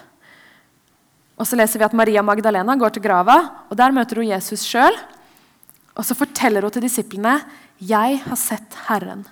og 1.35 1.47
så 1.47 1.57
leser 1.57 1.81
vi 1.81 1.87
at 1.87 1.95
Maria 1.97 2.21
Magdalena 2.23 2.77
går 2.79 2.95
til 2.95 3.03
grava, 3.03 3.37
og 3.67 3.75
der 3.75 3.91
møter 3.95 4.21
hun 4.21 4.29
Jesus 4.29 4.63
sjøl. 4.63 4.95
Og 5.95 6.05
så 6.07 6.15
forteller 6.15 6.63
hun 6.63 6.71
til 6.71 6.85
disiplene 6.85 7.41
jeg 7.83 8.21
har 8.23 8.39
sett 8.39 8.77
Herren. 8.87 9.25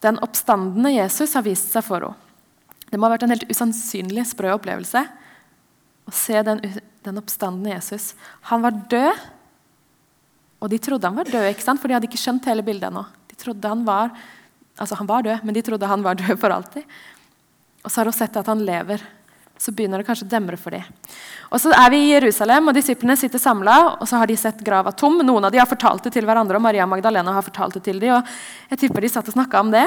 Den 0.00 0.20
oppstandende 0.24 0.94
Jesus 0.94 1.34
har 1.36 1.44
vist 1.44 1.74
seg 1.74 1.84
for 1.84 2.06
henne. 2.06 2.24
Det 2.88 2.96
må 2.96 3.04
ha 3.04 3.12
vært 3.12 3.26
en 3.26 3.34
helt 3.34 3.50
usannsynlig 3.52 4.22
sprø 4.30 4.54
opplevelse 4.54 5.02
å 6.08 6.12
se 6.14 6.40
den, 6.40 6.62
den 7.04 7.20
oppstandende 7.20 7.74
Jesus. 7.74 8.14
Han 8.48 8.62
var 8.64 8.78
død, 8.88 9.26
og 10.58 10.72
de 10.72 10.80
trodde 10.82 11.06
han 11.06 11.18
var 11.18 11.28
død, 11.28 11.50
ikke 11.52 11.64
sant? 11.64 11.80
for 11.80 11.88
de 11.88 11.96
hadde 11.98 12.08
ikke 12.10 12.20
skjønt 12.20 12.48
hele 12.50 12.64
bildet 12.66 12.90
ennå. 12.90 13.04
De 13.30 13.38
trodde 13.38 13.70
han 13.70 13.84
var, 13.86 14.10
altså 14.78 14.98
han 14.98 15.10
var 15.10 15.26
død, 15.26 15.44
men 15.46 15.54
de 15.54 15.62
trodde 15.66 15.90
han 15.90 16.02
var 16.02 16.18
død 16.18 16.34
for 16.40 16.54
alltid. 16.54 16.98
Og 17.84 17.92
så 17.92 18.00
har 18.00 18.10
hun 18.10 18.18
sett 18.18 18.36
at 18.40 18.50
han 18.50 18.64
lever 18.66 19.04
så 19.58 19.72
begynner 19.74 19.98
det 19.98 20.06
kanskje 20.06 20.26
å 20.28 20.30
demre 20.30 20.56
for 20.60 20.74
dem. 20.74 20.86
Og 21.50 21.58
så 21.58 21.72
er 21.74 21.90
vi 21.90 21.98
i 22.04 22.12
Jerusalem, 22.12 22.70
og 22.70 22.76
disiplene 22.76 23.16
sitter 23.18 23.42
samla. 23.42 23.78
Og 23.98 24.06
så 24.06 24.20
har 24.20 24.30
de 24.30 24.36
sett 24.38 24.60
grava 24.64 24.92
tom. 24.94 25.18
Noen 25.26 25.48
av 25.48 25.52
dem 25.54 25.62
har 25.62 25.70
fortalt 25.70 26.06
det 26.06 26.12
til 26.14 26.28
hverandre, 26.28 26.60
og 26.60 26.62
Maria 26.62 26.86
Magdalena 26.86 27.34
har 27.34 27.46
fortalt 27.46 27.74
det 27.74 27.82
til 27.88 27.98
dem. 28.02 28.20
Og 28.20 28.70
jeg 28.70 28.84
tipper 28.84 29.02
de 29.02 29.10
satt 29.10 29.30
og 29.30 29.34
snakka 29.34 29.64
om 29.64 29.72
det. 29.74 29.82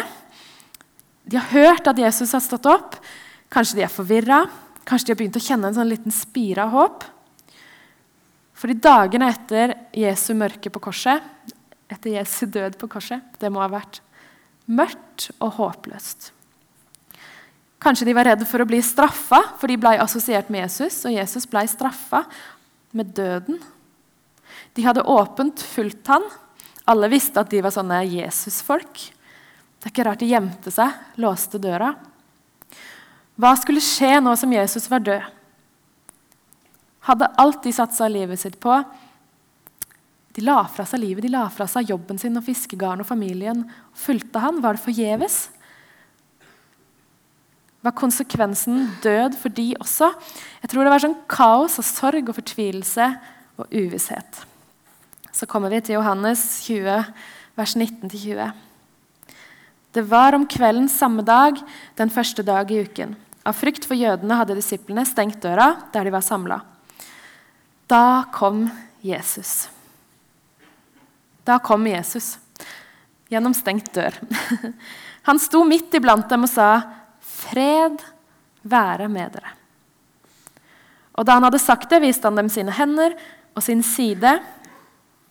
De 1.24 1.40
har 1.40 1.48
hørt 1.54 1.88
at 1.88 2.04
Jesus 2.04 2.36
har 2.36 2.44
stått 2.44 2.68
opp. 2.68 3.00
Kanskje 3.52 3.80
de 3.80 3.88
er 3.88 3.94
forvirra. 3.94 4.44
Kanskje 4.84 5.08
de 5.08 5.16
har 5.16 5.22
begynt 5.22 5.40
å 5.40 5.46
kjenne 5.46 5.72
en 5.72 5.80
sånn 5.80 5.92
liten 5.94 6.16
spire 6.16 6.68
av 6.68 6.76
håp. 6.76 7.08
Fordi 8.62 8.78
dagene 8.78 9.32
etter 9.34 9.74
Jesu 9.98 10.36
mørke 10.38 10.70
på 10.70 10.84
korset, 10.86 11.24
etter 11.90 12.14
Jesu 12.20 12.46
død 12.46 12.78
på 12.78 12.92
korset, 12.94 13.24
det 13.42 13.50
må 13.50 13.64
ha 13.64 13.72
vært 13.72 14.04
mørkt 14.70 15.32
og 15.42 15.56
håpløst. 15.58 16.30
Kanskje 17.82 18.06
de 18.06 18.14
var 18.14 18.28
redde 18.30 18.46
for 18.46 18.62
å 18.62 18.68
bli 18.70 18.78
straffa, 18.86 19.40
for 19.58 19.72
de 19.72 19.80
ble 19.82 19.96
assosiert 20.04 20.52
med 20.54 20.68
Jesus, 20.68 21.00
og 21.10 21.16
Jesus 21.16 21.50
ble 21.50 21.66
straffa 21.66 22.22
med 22.94 23.16
døden. 23.18 23.58
De 24.78 24.86
hadde 24.86 25.08
åpent 25.10 25.66
fulgt 25.66 26.12
han. 26.14 26.28
Alle 26.86 27.10
visste 27.10 27.42
at 27.42 27.50
de 27.50 27.64
var 27.66 27.74
sånne 27.74 28.04
Jesus-folk. 28.06 29.08
Det 29.82 29.90
er 29.90 29.94
ikke 29.96 30.06
rart 30.06 30.22
de 30.22 30.30
gjemte 30.30 30.74
seg, 30.74 30.94
låste 31.18 31.58
døra. 31.62 31.96
Hva 33.42 33.56
skulle 33.58 33.82
skje 33.82 34.20
nå 34.22 34.36
som 34.38 34.54
Jesus 34.54 34.86
var 34.92 35.02
død? 35.02 35.41
Hadde 37.08 37.32
alt 37.42 37.64
de 37.66 37.74
satsa 37.74 38.10
livet 38.12 38.40
sitt 38.42 38.60
på 38.62 38.76
De 40.36 40.44
la 40.46 40.62
fra 40.72 40.86
seg 40.88 41.02
livet, 41.02 41.26
de 41.26 41.32
la 41.34 41.48
fra 41.52 41.66
seg 41.68 41.90
jobben 41.92 42.20
sin 42.22 42.38
og 42.40 42.46
fiskegarden 42.46 43.04
og 43.04 43.10
familien. 43.10 43.66
Fulgte 43.98 44.40
han? 44.40 44.62
Var 44.64 44.78
det 44.78 44.84
forgjeves? 44.86 45.40
Var 47.84 47.98
konsekvensen 47.98 48.86
død 49.04 49.36
for 49.42 49.52
de 49.52 49.74
også? 49.82 50.08
Jeg 50.62 50.72
tror 50.72 50.86
det 50.86 50.94
var 50.94 51.04
sånn 51.04 51.18
kaos 51.28 51.76
og 51.82 51.88
sorg 51.88 52.30
og 52.30 52.38
fortvilelse 52.38 53.10
og 53.60 53.76
uvisshet. 53.76 54.44
Så 55.36 55.48
kommer 55.50 55.74
vi 55.74 55.82
til 55.82 55.98
Johannes 55.98 56.44
20, 56.68 57.12
vers 57.60 57.76
19-20. 57.76 58.52
Det 59.92 60.04
var 60.08 60.38
om 60.38 60.48
kvelden 60.48 60.88
samme 60.88 61.26
dag, 61.28 61.58
den 62.00 62.14
første 62.14 62.46
dag 62.48 62.72
i 62.72 62.84
uken. 62.86 63.18
Av 63.44 63.58
frykt 63.58 63.88
for 63.90 64.00
jødene 64.00 64.38
hadde 64.40 64.56
disiplene 64.56 65.04
stengt 65.10 65.42
døra 65.44 65.74
der 65.92 66.08
de 66.08 66.14
var 66.14 66.24
samla. 66.24 66.62
Da 67.92 68.24
kom 68.32 68.70
Jesus. 69.04 69.70
Da 71.44 71.58
kom 71.60 71.84
Jesus 71.88 72.38
gjennom 73.28 73.52
stengt 73.56 73.90
dør. 73.92 74.16
Han 75.28 75.40
sto 75.40 75.66
midt 75.68 75.92
iblant 76.00 76.30
dem 76.32 76.48
og 76.48 76.52
sa, 76.52 76.70
'Fred 77.20 78.00
være 78.64 79.10
med 79.12 79.36
dere.' 79.36 79.58
Og 81.20 81.28
Da 81.28 81.36
han 81.36 81.44
hadde 81.44 81.60
sagt 81.60 81.90
det, 81.92 82.00
viste 82.02 82.26
han 82.26 82.40
dem 82.40 82.48
sine 82.50 82.72
hender 82.72 83.14
og 83.54 83.62
sin 83.62 83.84
side 83.84 84.40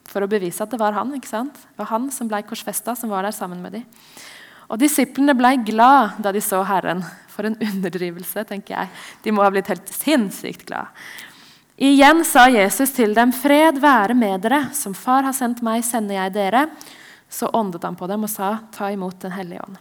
for 0.07 0.23
å 0.23 0.29
bevise 0.29 0.61
at 0.62 0.71
det 0.71 0.79
var 0.79 0.93
han. 0.93 1.14
ikke 1.17 1.31
sant? 1.31 1.57
Det 1.57 1.81
var 1.81 1.88
han 1.90 2.11
som 2.12 2.29
ble 2.29 2.43
korsfesta, 2.45 2.95
som 2.95 3.11
var 3.11 3.25
der 3.25 3.35
sammen 3.35 3.62
med 3.64 3.73
dem. 3.73 3.87
Og 4.69 4.79
Disiplene 4.79 5.35
ble 5.35 5.57
glad 5.64 6.21
da 6.23 6.31
de 6.31 6.43
så 6.45 6.61
Herren. 6.69 7.02
For 7.33 7.49
en 7.49 7.57
underdrivelse, 7.57 8.45
tenker 8.45 8.76
jeg. 8.76 8.93
De 9.25 9.33
må 9.33 9.43
ha 9.43 9.50
blitt 9.50 9.73
helt 9.73 9.88
sinnssykt 9.88 10.67
glad. 10.69 10.93
Igjen 11.81 12.25
sa 12.29 12.45
Jesus 12.53 12.91
til 12.93 13.15
dem, 13.17 13.31
'Fred 13.33 13.79
være 13.81 14.15
med 14.15 14.43
dere. 14.45 14.69
Som 14.77 14.93
Far 14.93 15.25
har 15.25 15.33
sendt 15.33 15.63
meg, 15.65 15.81
sender 15.85 16.15
jeg 16.15 16.33
dere.' 16.35 16.69
Så 17.31 17.49
åndet 17.55 17.87
han 17.87 17.97
på 17.97 18.07
dem 18.07 18.25
og 18.27 18.29
sa, 18.29 18.59
'Ta 18.71 18.91
imot 18.93 19.21
Den 19.21 19.33
hellige 19.33 19.61
ånd'. 19.65 19.79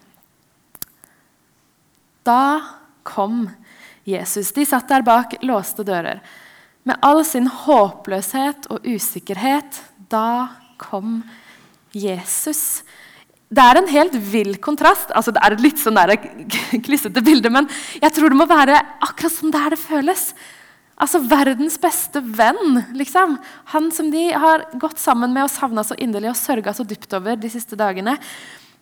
Da 2.24 2.62
kom 3.04 3.50
Jesus. 4.06 4.52
De 4.52 4.66
satt 4.66 4.88
der 4.88 5.02
bak 5.02 5.36
låste 5.44 5.84
dører. 5.84 6.22
Med 6.86 6.96
all 7.02 7.26
sin 7.26 7.48
håpløshet 7.48 8.70
og 8.72 8.86
usikkerhet. 8.86 9.82
Da 10.10 10.50
kom 10.78 11.24
Jesus. 11.92 12.84
Det 13.50 13.60
er 13.66 13.78
en 13.78 13.88
helt 13.90 14.16
vill 14.16 14.56
kontrast. 14.58 15.12
Altså, 15.12 15.32
det 15.32 15.42
er 15.44 15.52
et 15.52 15.66
litt 15.66 15.82
sånn 15.82 16.00
klissete 16.86 17.22
bilde, 17.22 17.50
men 17.50 17.68
jeg 18.00 18.14
tror 18.14 18.30
det 18.30 18.40
må 18.40 18.46
være 18.46 18.80
akkurat 19.02 19.36
sånn 19.36 19.52
der 19.52 19.76
det 19.76 19.82
føles. 19.82 20.34
Altså 21.00 21.22
verdens 21.24 21.78
beste 21.80 22.20
venn, 22.20 22.82
liksom. 22.98 23.38
Han 23.72 23.88
som 23.96 24.10
de 24.12 24.26
har 24.36 24.66
gått 24.82 25.00
sammen 25.00 25.32
med 25.32 25.46
og 25.46 25.54
savna 25.54 25.86
så 25.88 25.96
inderlig 25.96 26.34
og 26.34 26.40
sørga 26.40 26.74
så 26.76 26.84
dypt 26.88 27.14
over 27.16 27.40
de 27.40 27.52
siste 27.52 27.80
dagene. 27.80 28.18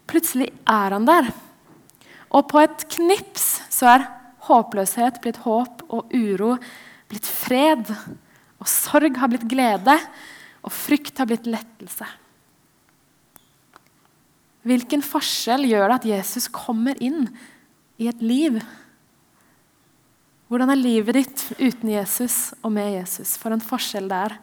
Plutselig 0.10 0.50
er 0.66 0.96
han 0.96 1.06
der. 1.06 1.30
Og 2.34 2.48
på 2.50 2.64
et 2.64 2.88
knips 2.98 3.46
så 3.70 3.92
er 3.94 4.08
håpløshet 4.48 5.22
blitt 5.22 5.44
håp, 5.46 5.84
og 5.94 6.10
uro 6.16 6.56
blitt 7.12 7.28
fred. 7.28 7.86
Og 8.58 8.70
sorg 8.72 9.20
har 9.22 9.30
blitt 9.32 9.46
glede, 9.50 9.98
og 10.66 10.74
frykt 10.74 11.22
har 11.22 11.30
blitt 11.30 11.46
lettelse. 11.48 12.08
Hvilken 14.68 15.06
forskjell 15.06 15.70
gjør 15.70 15.86
det 15.88 16.00
at 16.02 16.10
Jesus 16.10 16.50
kommer 16.52 16.98
inn 17.04 17.30
i 18.02 18.10
et 18.10 18.26
liv? 18.26 18.58
Hvordan 20.48 20.72
er 20.72 20.80
livet 20.80 21.18
ditt 21.18 21.42
uten 21.60 21.90
Jesus 21.92 22.54
og 22.62 22.72
med 22.72 22.94
Jesus? 22.96 23.36
For 23.40 23.52
en 23.52 23.64
forskjell 23.64 24.08
det 24.08 24.20
er. 24.30 24.36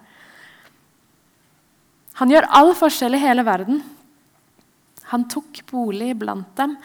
Han 2.21 2.31
gjør 2.31 2.51
all 2.53 2.75
forskjell 2.77 3.17
i 3.17 3.23
hele 3.23 3.45
verden. 3.47 3.81
Han 5.11 5.25
tok 5.33 5.63
bolig 5.71 6.13
blant 6.21 6.51
dem. 6.61 6.77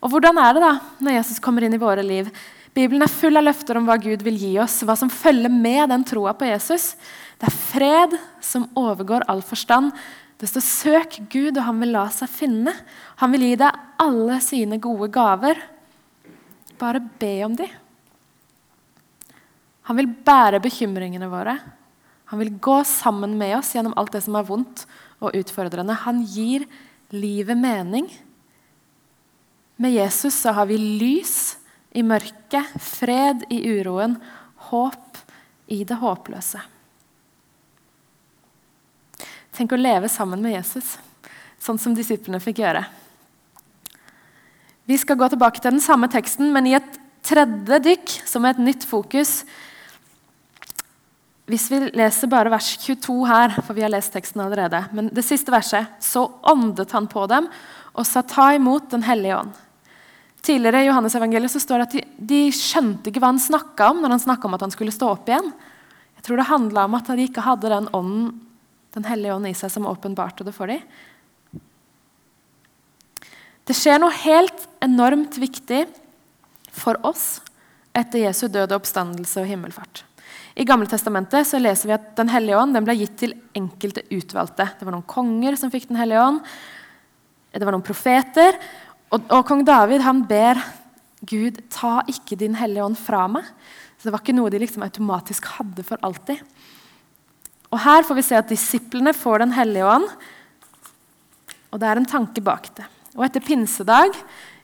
Og 0.00 0.10
hvordan 0.10 0.40
er 0.40 0.56
det 0.56 0.64
da 0.64 0.72
når 1.04 1.18
Jesus 1.18 1.42
kommer 1.42 1.66
inn 1.66 1.76
i 1.76 1.82
våre 1.82 2.02
liv? 2.06 2.30
Bibelen 2.72 3.04
er 3.04 3.12
full 3.12 3.36
av 3.36 3.44
løfter 3.44 3.76
om 3.76 3.84
hva 3.84 3.98
Gud 4.00 4.24
vil 4.24 4.40
gi 4.40 4.54
oss, 4.62 4.80
hva 4.88 4.96
som 4.96 5.12
følger 5.12 5.52
med 5.52 5.92
den 5.92 6.06
troa 6.08 6.32
på 6.32 6.48
Jesus. 6.48 6.94
Det 7.36 7.50
er 7.50 7.60
fred 7.68 8.16
som 8.40 8.70
overgår 8.78 9.28
all 9.28 9.44
forstand. 9.44 9.92
Det 10.40 10.48
står 10.48 10.64
'søk 10.64 11.20
Gud, 11.30 11.58
og 11.58 11.64
han 11.64 11.78
vil 11.80 11.92
la 11.92 12.08
seg 12.08 12.28
finne'. 12.28 12.74
Han 13.16 13.32
vil 13.32 13.42
gi 13.42 13.56
deg 13.56 13.78
alle 14.00 14.40
sine 14.40 14.80
gode 14.80 15.12
gaver. 15.12 15.60
Bare 16.78 17.00
be 17.20 17.44
om 17.44 17.54
dem. 17.54 17.68
Han 19.88 19.98
vil 19.98 20.10
bære 20.26 20.60
bekymringene 20.62 21.28
våre. 21.30 21.56
Han 22.32 22.40
vil 22.40 22.54
gå 22.62 22.78
sammen 22.88 23.34
med 23.38 23.58
oss 23.58 23.74
gjennom 23.74 23.94
alt 23.98 24.14
det 24.14 24.22
som 24.24 24.36
er 24.38 24.46
vondt 24.48 24.84
og 25.22 25.34
utfordrende. 25.36 25.96
Han 26.04 26.22
gir 26.24 26.64
livet 27.12 27.58
mening. 27.58 28.06
Med 29.76 29.92
Jesus 29.92 30.38
så 30.38 30.54
har 30.56 30.68
vi 30.70 30.78
lys 30.78 31.58
i 31.92 32.04
mørket, 32.06 32.70
fred 32.80 33.44
i 33.52 33.60
uroen, 33.74 34.16
håp 34.70 35.18
i 35.72 35.82
det 35.84 35.98
håpløse. 36.00 36.62
Tenk 39.52 39.74
å 39.74 39.80
leve 39.80 40.08
sammen 40.08 40.40
med 40.40 40.54
Jesus, 40.54 40.94
sånn 41.60 41.80
som 41.80 41.92
disiplene 41.96 42.40
fikk 42.40 42.62
gjøre. 42.62 42.86
Vi 44.88 44.96
skal 44.98 45.18
gå 45.20 45.28
tilbake 45.28 45.60
til 45.60 45.74
den 45.74 45.84
samme 45.84 46.08
teksten, 46.10 46.48
men 46.54 46.70
i 46.70 46.78
et 46.78 46.96
tredje 47.26 47.78
dykk, 47.84 48.14
som 48.26 48.46
er 48.46 48.56
et 48.56 48.64
nytt 48.64 48.86
fokus, 48.88 49.42
hvis 51.50 51.66
vi 51.72 51.80
leser 51.98 52.30
bare 52.30 52.52
vers 52.52 52.68
22 52.84 53.16
her, 53.26 53.56
for 53.66 53.74
vi 53.74 53.82
har 53.82 53.90
lest 53.90 54.12
teksten 54.14 54.44
allerede, 54.44 54.84
men 54.94 55.10
det 55.14 55.24
siste 55.26 55.50
verset, 55.52 55.90
så 56.00 56.28
åndet 56.48 56.94
han 56.94 57.08
på 57.10 57.26
dem 57.30 57.48
og 57.92 58.06
sa 58.08 58.22
ta 58.22 58.52
imot 58.54 58.90
Den 58.92 59.02
hellige 59.04 59.40
ånd. 59.40 59.52
Tidligere 60.42 60.82
i 60.82 60.86
Johannes 60.88 61.14
evangeliet 61.14 61.52
så 61.52 61.60
står 61.62 61.82
det 61.82 61.86
at 61.86 61.96
de, 61.96 62.04
de 62.30 62.40
skjønte 62.54 63.10
ikke 63.10 63.20
hva 63.22 63.30
han 63.30 63.42
snakka 63.42 63.90
om 63.92 64.00
når 64.02 64.16
han 64.16 64.22
snakka 64.24 64.48
om 64.48 64.56
at 64.56 64.64
han 64.64 64.72
skulle 64.74 64.94
stå 64.94 65.12
opp 65.12 65.28
igjen. 65.30 65.52
Jeg 66.18 66.26
tror 66.26 66.40
det 66.40 66.48
handla 66.48 66.86
om 66.88 66.96
at 66.98 67.10
de 67.10 67.26
ikke 67.26 67.44
hadde 67.46 67.70
den 67.70 67.90
ånden, 67.94 68.32
Den 68.92 69.06
hellige 69.08 69.32
ånd 69.32 69.48
i 69.48 69.54
seg 69.56 69.70
som 69.72 69.86
åpenbarte 69.88 70.44
det 70.44 70.52
for 70.52 70.68
dem. 70.68 70.82
Det 73.64 73.72
skjer 73.78 73.96
noe 74.02 74.12
helt 74.12 74.66
enormt 74.84 75.38
viktig 75.40 75.86
for 76.76 77.00
oss 77.08 77.40
etter 77.96 78.26
Jesu 78.26 78.50
døde 78.52 78.76
oppstandelse 78.76 79.40
og 79.40 79.48
himmelfart. 79.48 80.02
I 80.54 80.66
Gamle 80.68 80.88
Testamentet 80.90 81.48
så 81.48 81.60
leser 81.60 81.88
vi 81.88 81.96
at 81.96 82.12
Den 82.18 82.30
hellige 82.32 82.58
ånd 82.60 82.76
den 82.76 82.84
ble 82.84 82.96
gitt 82.98 83.14
til 83.20 83.34
enkelte 83.56 84.04
utvalgte. 84.12 84.68
Det 84.78 84.84
var 84.84 84.94
noen 84.96 85.08
konger 85.08 85.56
som 85.56 85.72
fikk 85.72 85.88
Den 85.88 86.00
hellige 86.00 86.20
ånd. 86.20 86.42
Det 87.52 87.64
var 87.64 87.76
noen 87.76 87.84
profeter. 87.84 88.58
Og, 89.12 89.24
og 89.32 89.46
kong 89.48 89.64
David 89.68 90.04
han 90.04 90.22
ber 90.28 90.60
Gud 91.28 91.60
ta 91.72 92.00
ikke 92.10 92.38
Din 92.40 92.58
hellige 92.58 92.84
ånd 92.84 93.00
fra 93.00 93.24
meg. 93.30 93.48
Så 93.96 94.08
Det 94.08 94.14
var 94.14 94.24
ikke 94.24 94.36
noe 94.36 94.52
de 94.52 94.60
liksom 94.60 94.84
automatisk 94.84 95.48
hadde 95.56 95.84
for 95.86 96.00
alltid. 96.04 96.40
Og 97.72 97.80
Her 97.80 98.04
får 98.04 98.18
vi 98.18 98.24
se 98.26 98.38
at 98.40 98.52
disiplene 98.52 99.16
får 99.16 99.46
Den 99.46 99.56
hellige 99.56 99.88
ånd. 99.88 100.08
Og 101.72 101.80
det 101.80 101.88
er 101.88 102.00
en 102.00 102.08
tanke 102.08 102.44
bak 102.44 102.68
det. 102.76 102.84
Og 103.16 103.24
etter 103.24 103.44
pinsedag 103.44 104.12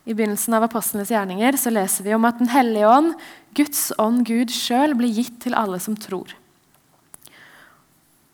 i 0.08 0.14
begynnelsen 0.16 0.56
av 0.56 0.66
apostlenes 0.66 1.10
gjerninger 1.12 1.56
så 1.60 1.72
leser 1.72 2.04
vi 2.04 2.14
om 2.16 2.24
at 2.28 2.40
Den 2.40 2.52
hellige 2.52 2.88
ånd, 2.88 3.14
Guds 3.58 3.88
ånd, 3.98 4.22
Gud 4.28 4.52
sjøl, 4.54 4.94
blir 4.98 5.10
gitt 5.16 5.40
til 5.42 5.56
alle 5.58 5.80
som 5.82 5.96
tror. 5.98 6.30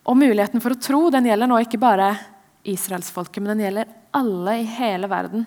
Og 0.05 0.19
Muligheten 0.21 0.61
for 0.61 0.75
å 0.75 0.81
tro 0.81 1.07
den 1.13 1.31
gjelder 1.31 1.49
nå 1.49 1.59
ikke 1.65 1.81
bare 1.81 2.13
israelsfolket, 2.69 3.41
men 3.41 3.55
den 3.55 3.65
gjelder 3.65 3.93
alle 4.15 4.59
i 4.61 4.67
hele 4.69 5.09
verden. 5.11 5.47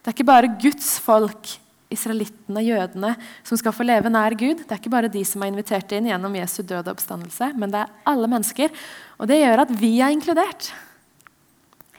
Det 0.00 0.10
er 0.10 0.16
ikke 0.16 0.28
bare 0.28 0.52
Guds 0.62 0.96
folk, 1.02 1.50
israelittene, 1.90 2.62
jødene, 2.66 3.12
som 3.46 3.58
skal 3.58 3.74
få 3.74 3.86
leve 3.86 4.10
nær 4.10 4.34
Gud. 4.38 4.62
Det 4.62 4.70
er 4.70 4.80
ikke 4.80 4.94
bare 4.94 5.10
de 5.10 5.22
som 5.26 5.42
er 5.42 5.52
invitert 5.52 5.92
inn 5.94 6.08
gjennom 6.10 6.34
Jesu 6.38 6.60
død 6.62 6.86
og 6.86 6.94
oppstandelse, 6.96 7.52
men 7.58 7.74
det 7.74 7.82
er 7.82 7.94
alle 8.10 8.30
mennesker. 8.30 8.74
Og 9.18 9.30
det 9.30 9.40
gjør 9.42 9.66
at 9.66 9.74
vi 9.78 9.92
er 10.02 10.14
inkludert. 10.14 10.70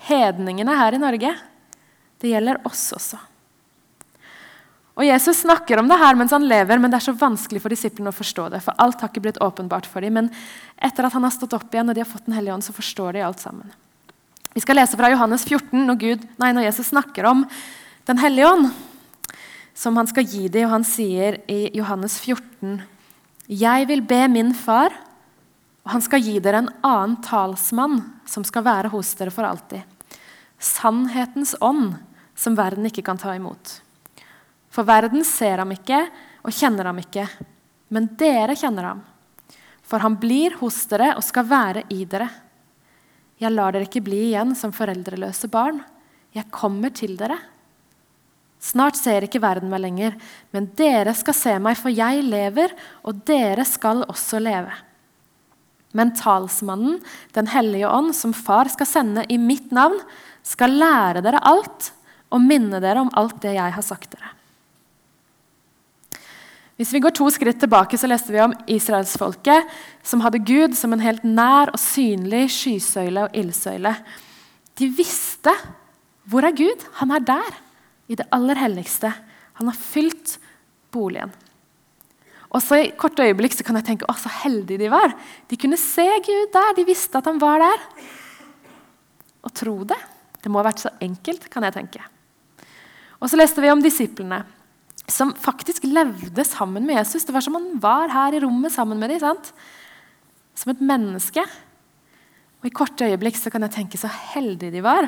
Hedningene 0.07 0.75
her 0.79 0.96
i 0.96 1.01
Norge. 1.03 1.34
Det 2.24 2.31
gjelder 2.31 2.63
oss 2.67 2.88
også. 2.96 3.19
Og 4.98 5.06
Jesus 5.06 5.44
snakker 5.44 5.77
om 5.77 5.89
det 5.89 6.00
her 6.01 6.18
mens 6.18 6.34
han 6.34 6.46
lever, 6.50 6.80
men 6.82 6.89
det 6.89 6.98
er 6.98 7.06
så 7.06 7.13
vanskelig 7.18 7.62
for 7.62 7.74
disiplene 7.74 8.10
å 8.10 8.18
forstå 8.18 8.48
det. 8.56 8.63
For 8.66 8.77
alt 8.82 9.04
har 9.04 9.12
ikke 9.12 9.27
blitt 9.27 9.42
åpenbart 9.46 9.86
for 9.86 10.01
dem. 10.01 10.18
Men 10.18 10.32
etter 10.82 11.06
at 11.06 11.13
han 11.13 11.27
har 11.27 11.36
stått 11.36 11.54
opp 11.54 11.70
igjen 11.70 11.92
og 11.92 11.98
de 11.98 12.01
har 12.01 12.10
fått 12.10 12.25
Den 12.25 12.34
hellige 12.34 12.56
ånd, 12.56 12.66
så 12.66 12.74
forstår 12.74 13.13
de 13.13 13.22
alt 13.27 13.44
sammen. 13.44 13.70
Vi 14.58 14.63
skal 14.66 14.80
lese 14.80 14.98
fra 14.98 15.12
Johannes 15.13 15.46
14 15.46 15.86
når, 15.86 16.01
Gud, 16.01 16.25
nei, 16.42 16.50
når 16.50 16.66
Jesus 16.66 16.89
snakker 16.89 17.30
om 17.30 17.46
Den 18.10 18.18
hellige 18.18 18.50
ånd, 18.50 18.72
som 19.77 19.98
han 20.01 20.10
skal 20.10 20.25
gi 20.25 20.48
dem. 20.50 20.66
Og 20.66 20.74
han 20.80 20.88
sier 20.88 21.42
i 21.46 21.68
Johannes 21.77 22.18
14.: 22.24 22.82
Jeg 23.46 23.88
vil 23.92 24.01
be 24.01 24.24
min 24.34 24.54
far, 24.58 24.96
og 25.86 25.94
han 25.94 26.01
skal 26.01 26.25
gi 26.25 26.39
dere 26.42 26.66
en 26.66 26.74
annen 26.82 27.20
talsmann 27.22 28.01
som 28.25 28.44
skal 28.48 28.66
være 28.66 28.89
hos 28.89 29.13
dere 29.20 29.30
for 29.30 29.46
alltid. 29.46 29.86
Sannhetens 30.58 31.54
ånd, 31.62 32.00
som 32.34 32.58
verden 32.58 32.89
ikke 32.89 33.06
kan 33.06 33.22
ta 33.22 33.36
imot. 33.38 33.82
For 34.77 34.86
verden 34.86 35.24
ser 35.25 35.57
ham 35.57 35.72
ikke 35.74 36.03
og 36.46 36.53
kjenner 36.53 36.91
ham 36.91 37.00
ikke, 37.01 37.24
men 37.89 38.12
dere 38.19 38.53
kjenner 38.53 38.91
ham. 38.91 39.00
For 39.81 40.03
han 40.03 40.19
blir 40.22 40.53
hos 40.60 40.84
dere 40.91 41.15
og 41.17 41.25
skal 41.25 41.48
være 41.50 41.81
i 41.96 42.03
dere. 42.05 42.27
Jeg 43.41 43.55
lar 43.55 43.74
dere 43.74 43.88
ikke 43.88 44.03
bli 44.05 44.27
igjen 44.27 44.53
som 44.60 44.75
foreldreløse 44.75 45.50
barn. 45.50 45.81
Jeg 46.38 46.51
kommer 46.53 46.93
til 46.93 47.15
dere. 47.17 47.39
Snart 48.62 49.01
ser 49.01 49.25
ikke 49.25 49.41
verden 49.41 49.74
meg 49.74 49.81
lenger, 49.81 50.13
men 50.53 50.69
dere 50.77 51.17
skal 51.17 51.39
se 51.41 51.57
meg, 51.57 51.77
for 51.81 51.89
jeg 51.89 52.22
lever, 52.29 52.77
og 53.01 53.25
dere 53.25 53.65
skal 53.65 54.05
også 54.05 54.43
leve. 54.46 54.77
Men 55.98 56.13
talsmannen, 56.13 57.01
Den 57.34 57.50
hellige 57.50 57.89
ånd, 57.89 58.13
som 58.13 58.29
far 58.29 58.69
skal 58.69 58.86
sende 58.86 59.25
i 59.25 59.41
mitt 59.41 59.74
navn, 59.74 59.98
skal 60.46 60.77
lære 60.77 61.25
dere 61.25 61.41
alt 61.41 61.93
og 62.29 62.46
minne 62.46 62.77
dere 62.77 63.01
om 63.01 63.13
alt 63.17 63.41
det 63.41 63.57
jeg 63.57 63.74
har 63.74 63.86
sagt 63.86 64.13
dere. 64.13 64.37
Hvis 66.77 66.93
vi 66.93 67.01
går 67.01 67.15
to 67.17 67.25
skritt 67.34 67.57
tilbake, 67.57 67.98
så 67.98 68.10
leste 68.10 68.29
vi 68.34 68.41
om 68.43 68.53
israelsfolket 68.69 69.65
som 70.05 70.22
hadde 70.22 70.43
Gud 70.46 70.75
som 70.77 70.93
en 70.93 71.01
helt 71.01 71.24
nær 71.25 71.72
og 71.74 71.79
synlig 71.81 72.46
skysøyle 72.53 73.25
og 73.25 73.38
ildsøyle. 73.38 73.96
De 74.77 74.89
visste 74.93 75.53
hvor 76.27 76.46
er 76.46 76.53
Gud? 76.53 76.84
Han 77.00 77.13
er 77.15 77.24
der, 77.24 77.55
i 78.12 78.15
det 78.19 78.27
aller 78.36 78.60
helligste. 78.60 79.10
Han 79.57 79.72
har 79.72 79.79
fylt 79.79 80.36
boligen. 80.91 81.31
Og 82.51 82.62
så 82.63 82.81
I 82.81 82.91
korte 83.00 83.25
øyeblikk 83.25 83.55
så 83.55 83.63
kan 83.65 83.79
jeg 83.79 83.88
tenke 83.88 84.07
å, 84.07 84.15
så 84.15 84.31
heldige 84.43 84.84
de 84.84 84.91
var. 84.91 85.15
De 85.48 85.60
kunne 85.60 85.79
se 85.79 86.05
Gud 86.27 86.51
der. 86.53 86.75
De 86.77 86.86
visste 86.88 87.19
at 87.19 87.27
han 87.27 87.39
var 87.41 87.63
der. 87.63 87.88
Og 89.48 89.55
tro 89.55 89.79
det. 89.88 90.00
Det 90.43 90.51
må 90.51 90.62
ha 90.62 90.67
vært 90.67 90.84
så 90.84 90.93
enkelt, 91.03 91.50
kan 91.51 91.65
jeg 91.67 91.75
tenke. 91.79 92.03
Og 93.17 93.31
så 93.31 93.39
leste 93.39 93.63
vi 93.63 93.72
om 93.72 93.81
disiplene 93.84 94.43
som 95.07 95.31
faktisk 95.39 95.85
levde 95.87 96.43
sammen 96.45 96.85
med 96.85 96.99
Jesus. 96.99 97.25
Det 97.25 97.33
var 97.35 97.43
som 97.43 97.55
han 97.55 97.71
var 97.79 98.11
her 98.11 98.35
i 98.35 98.41
rommet 98.43 98.73
sammen 98.75 98.99
med 98.99 99.13
dem. 99.15 99.39
Som 100.57 100.73
et 100.73 100.83
menneske. 100.83 101.43
Og 102.59 102.67
I 102.67 102.73
korte 102.75 103.07
øyeblikk 103.07 103.39
så 103.39 103.51
kan 103.53 103.63
jeg 103.63 103.75
tenke 103.77 103.99
så 103.99 104.11
heldige 104.11 104.73
de 104.75 104.83
var. 104.83 105.07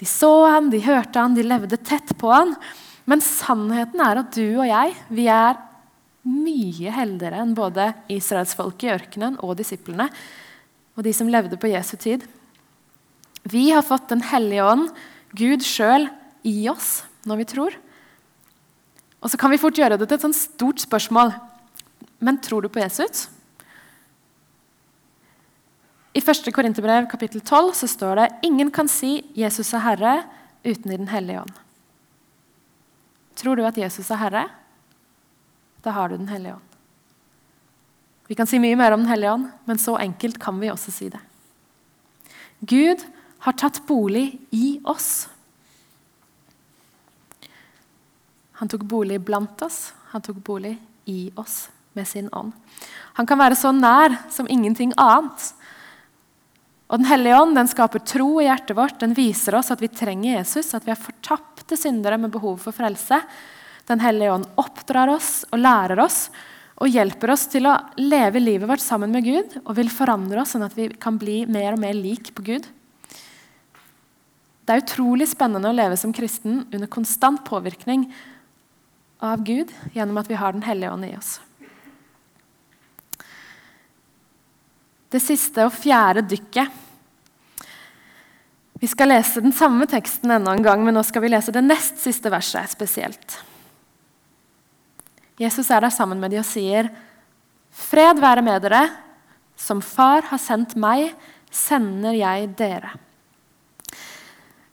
De 0.00 0.08
så 0.08 0.30
han, 0.50 0.70
de 0.72 0.82
hørte 0.84 1.20
han, 1.20 1.36
de 1.36 1.46
levde 1.46 1.78
tett 1.80 2.12
på 2.20 2.32
han. 2.32 2.56
Men 3.08 3.24
sannheten 3.24 4.02
er 4.02 4.20
at 4.20 4.34
du 4.34 4.44
og 4.58 4.66
jeg 4.68 4.96
vi 5.10 5.26
er 5.30 5.60
mye 6.28 6.92
heldigere 6.94 7.40
enn 7.42 7.54
både 7.56 7.88
israelsfolket 8.12 8.86
i 8.86 8.92
ørkenen 8.92 9.38
og 9.42 9.56
disiplene 9.58 10.06
og 10.92 11.02
de 11.06 11.14
som 11.16 11.30
levde 11.30 11.58
på 11.58 11.70
Jesu 11.72 11.96
tid. 11.96 12.22
Vi 13.42 13.70
har 13.72 13.82
fått 13.82 14.10
Den 14.12 14.22
hellige 14.22 14.64
ånd, 14.64 14.90
Gud 15.34 15.64
sjøl, 15.64 16.10
i 16.44 16.68
oss 16.68 17.02
når 17.26 17.40
vi 17.40 17.46
tror. 17.48 17.74
Og 19.22 19.30
så 19.30 19.38
kan 19.38 19.52
vi 19.52 19.60
fort 19.60 19.78
gjøre 19.78 19.96
det 19.96 20.08
til 20.08 20.18
et 20.18 20.24
sånt 20.26 20.38
stort 20.38 20.82
spørsmål. 20.82 21.32
Men 22.22 22.40
tror 22.42 22.62
du 22.62 22.70
på 22.72 22.82
Jesus? 22.82 23.28
I 26.12 26.20
1. 26.20 26.50
Korinterbrev 26.52 27.06
kapittel 27.10 27.40
12 27.40 27.72
så 27.78 27.88
står 27.88 28.18
det 28.18 28.28
ingen 28.48 28.70
kan 28.70 28.88
si 28.88 29.22
'Jesus 29.34 29.72
er 29.74 29.80
Herre' 29.86 30.24
uten 30.64 30.92
i 30.92 30.96
Den 30.96 31.08
hellige 31.08 31.40
ånd. 31.40 31.54
Tror 33.34 33.56
du 33.56 33.64
at 33.64 33.78
Jesus 33.78 34.10
er 34.10 34.16
Herre? 34.16 34.44
Da 35.84 35.90
har 35.90 36.08
du 36.08 36.16
Den 36.16 36.28
hellige 36.28 36.54
ånd. 36.54 36.68
Vi 38.28 38.34
kan 38.34 38.46
si 38.46 38.58
mye 38.58 38.76
mer 38.76 38.92
om 38.92 39.00
Den 39.00 39.08
hellige 39.08 39.32
ånd, 39.32 39.50
men 39.66 39.78
så 39.78 39.96
enkelt 39.98 40.38
kan 40.38 40.60
vi 40.60 40.70
også 40.70 40.92
si 40.92 41.08
det. 41.08 41.20
Gud 42.60 43.02
har 43.38 43.52
tatt 43.52 43.86
bolig 43.86 44.38
i 44.50 44.80
oss. 44.84 45.28
Han 48.62 48.70
tok 48.70 48.84
bolig 48.86 49.16
blant 49.26 49.62
oss, 49.66 49.88
han 50.12 50.22
tok 50.22 50.36
bolig 50.46 50.76
i 51.10 51.32
oss 51.34 51.64
med 51.98 52.06
sin 52.06 52.28
ånd. 52.30 52.52
Han 53.18 53.26
kan 53.26 53.40
være 53.40 53.56
så 53.58 53.72
nær 53.74 54.14
som 54.30 54.46
ingenting 54.46 54.92
annet. 55.02 55.48
Og 56.86 57.00
Den 57.02 57.08
hellige 57.10 57.40
ånd 57.42 57.58
den 57.58 57.66
skaper 57.72 58.04
tro 58.06 58.36
i 58.38 58.46
hjertet 58.46 58.78
vårt. 58.78 59.00
Den 59.02 59.16
viser 59.18 59.58
oss 59.58 59.72
at 59.74 59.82
vi 59.82 59.90
trenger 59.90 60.36
Jesus, 60.36 60.70
at 60.78 60.86
vi 60.86 60.94
er 60.94 61.02
fortapte 61.08 61.74
syndere 61.74 62.20
med 62.22 62.30
behov 62.30 62.62
for 62.62 62.76
frelse. 62.76 63.18
Den 63.90 63.98
hellige 63.98 64.38
ånd 64.38 64.46
oppdrar 64.54 65.10
oss 65.10 65.40
og 65.50 65.58
lærer 65.58 65.98
oss 66.06 66.28
og 66.78 66.94
hjelper 66.94 67.34
oss 67.34 67.48
til 67.50 67.66
å 67.66 67.74
leve 67.98 68.38
livet 68.46 68.70
vårt 68.70 68.86
sammen 68.86 69.10
med 69.10 69.26
Gud 69.26 69.58
og 69.64 69.74
vil 69.74 69.90
forandre 69.90 70.44
oss 70.44 70.54
sånn 70.54 70.68
at 70.70 70.78
vi 70.78 70.86
kan 71.02 71.18
bli 71.18 71.40
mer 71.50 71.74
og 71.74 71.82
mer 71.82 71.98
lik 71.98 72.30
på 72.36 72.46
Gud. 72.46 72.70
Det 74.62 74.70
er 74.70 74.84
utrolig 74.84 75.26
spennende 75.34 75.72
å 75.72 75.74
leve 75.74 75.98
som 75.98 76.14
kristen 76.14 76.68
under 76.70 76.86
konstant 76.86 77.42
påvirkning 77.42 78.06
av 79.22 79.44
Gud 79.46 79.70
gjennom 79.94 80.18
at 80.18 80.28
vi 80.30 80.38
har 80.38 80.52
Den 80.52 80.66
hellige 80.66 80.90
ånd 80.90 81.06
i 81.06 81.14
oss. 81.16 81.36
Det 85.12 85.20
siste 85.20 85.66
og 85.68 85.74
fjerde 85.76 86.24
dykket. 86.24 86.80
Vi 88.82 88.88
skal 88.90 89.12
lese 89.12 89.42
den 89.44 89.54
samme 89.54 89.86
teksten 89.86 90.32
enda 90.34 90.54
en 90.56 90.64
gang, 90.64 90.82
men 90.82 90.96
nå 90.96 91.04
skal 91.06 91.22
vi 91.22 91.30
lese 91.30 91.54
det 91.54 91.62
nest 91.62 92.00
siste 92.02 92.32
verset 92.32 92.72
spesielt. 92.72 93.36
Jesus 95.38 95.70
er 95.70 95.84
der 95.84 95.94
sammen 95.94 96.18
med 96.20 96.32
de 96.32 96.40
og 96.40 96.48
sier, 96.48 96.90
'Fred 97.70 98.20
være 98.20 98.42
med 98.42 98.62
dere. 98.62 98.90
Som 99.56 99.80
Far 99.80 100.22
har 100.22 100.38
sendt 100.38 100.74
meg, 100.76 101.14
sender 101.50 102.12
jeg 102.12 102.56
dere.' 102.58 102.98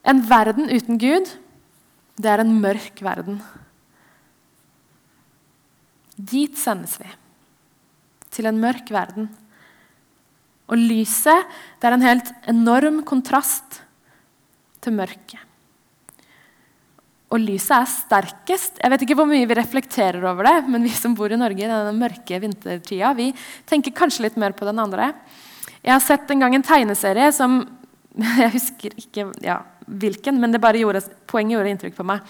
En 0.04 0.30
verden 0.30 0.70
uten 0.70 0.98
Gud, 0.98 1.30
det 2.18 2.26
er 2.26 2.40
en 2.40 2.62
mørk 2.62 3.02
verden. 3.02 3.44
Dit 6.20 6.58
sendes 6.60 6.98
vi. 7.00 7.08
Til 8.36 8.50
en 8.50 8.60
mørk 8.60 8.92
verden. 8.92 9.30
Og 10.70 10.78
lyset 10.78 11.48
det 11.80 11.88
er 11.88 11.96
en 11.96 12.06
helt 12.06 12.34
enorm 12.52 13.02
kontrast 13.08 13.80
til 14.84 14.96
mørket. 14.98 15.40
Og 17.30 17.42
lyset 17.44 17.76
er 17.78 17.90
sterkest. 17.90 18.80
Jeg 18.82 18.92
vet 18.92 19.04
ikke 19.06 19.18
hvor 19.20 19.30
mye 19.30 19.48
vi 19.48 19.58
reflekterer 19.58 20.24
over 20.26 20.48
det, 20.50 20.56
men 20.70 20.86
vi 20.86 20.94
som 20.98 21.14
bor 21.18 21.30
i 21.32 21.38
Norge 21.38 21.62
i 21.62 21.70
denne 21.70 21.94
mørke 21.94 22.40
vintertida, 22.42 23.14
vi 23.18 23.30
tenker 23.70 23.94
kanskje 23.96 24.26
litt 24.26 24.40
mer 24.42 24.56
på 24.58 24.66
den 24.66 24.82
andre. 24.82 25.12
Jeg 25.84 25.94
har 25.94 26.02
sett 26.04 26.32
en 26.34 26.42
gang 26.42 26.58
en 26.58 26.66
tegneserie 26.66 27.30
som 27.36 27.62
Jeg 28.44 28.54
husker 28.56 28.96
ikke 28.98 29.28
ja, 29.46 29.60
hvilken, 29.86 30.40
men 30.42 30.56
gjorde, 30.56 31.04
poenget 31.30 31.58
gjorde 31.58 31.74
inntrykk 31.74 31.98
på 31.98 32.08
meg. 32.08 32.26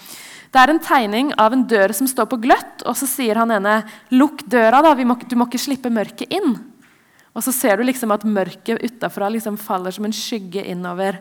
Det 0.50 0.58
er 0.60 0.72
en 0.72 0.82
tegning 0.82 1.32
av 1.38 1.54
en 1.54 1.66
dør 1.68 1.94
som 1.94 2.08
står 2.10 2.26
på 2.30 2.40
gløtt, 2.42 2.82
og 2.84 2.96
så 2.98 3.06
sier 3.06 3.38
han 3.38 3.52
ene 3.54 3.82
'Lukk 4.10 4.42
døra, 4.50 4.82
da. 4.82 4.94
Må, 5.04 5.16
du 5.22 5.36
må 5.38 5.46
ikke 5.46 5.62
slippe 5.62 5.92
mørket 5.92 6.32
inn'. 6.32 6.58
Og 7.30 7.44
så 7.46 7.52
ser 7.54 7.78
du 7.78 7.86
liksom 7.86 8.10
at 8.10 8.26
mørket 8.26 8.82
utafra 8.82 9.28
liksom 9.30 9.56
faller 9.60 9.94
som 9.94 10.04
en 10.04 10.14
skygge 10.14 10.64
innover 10.66 11.20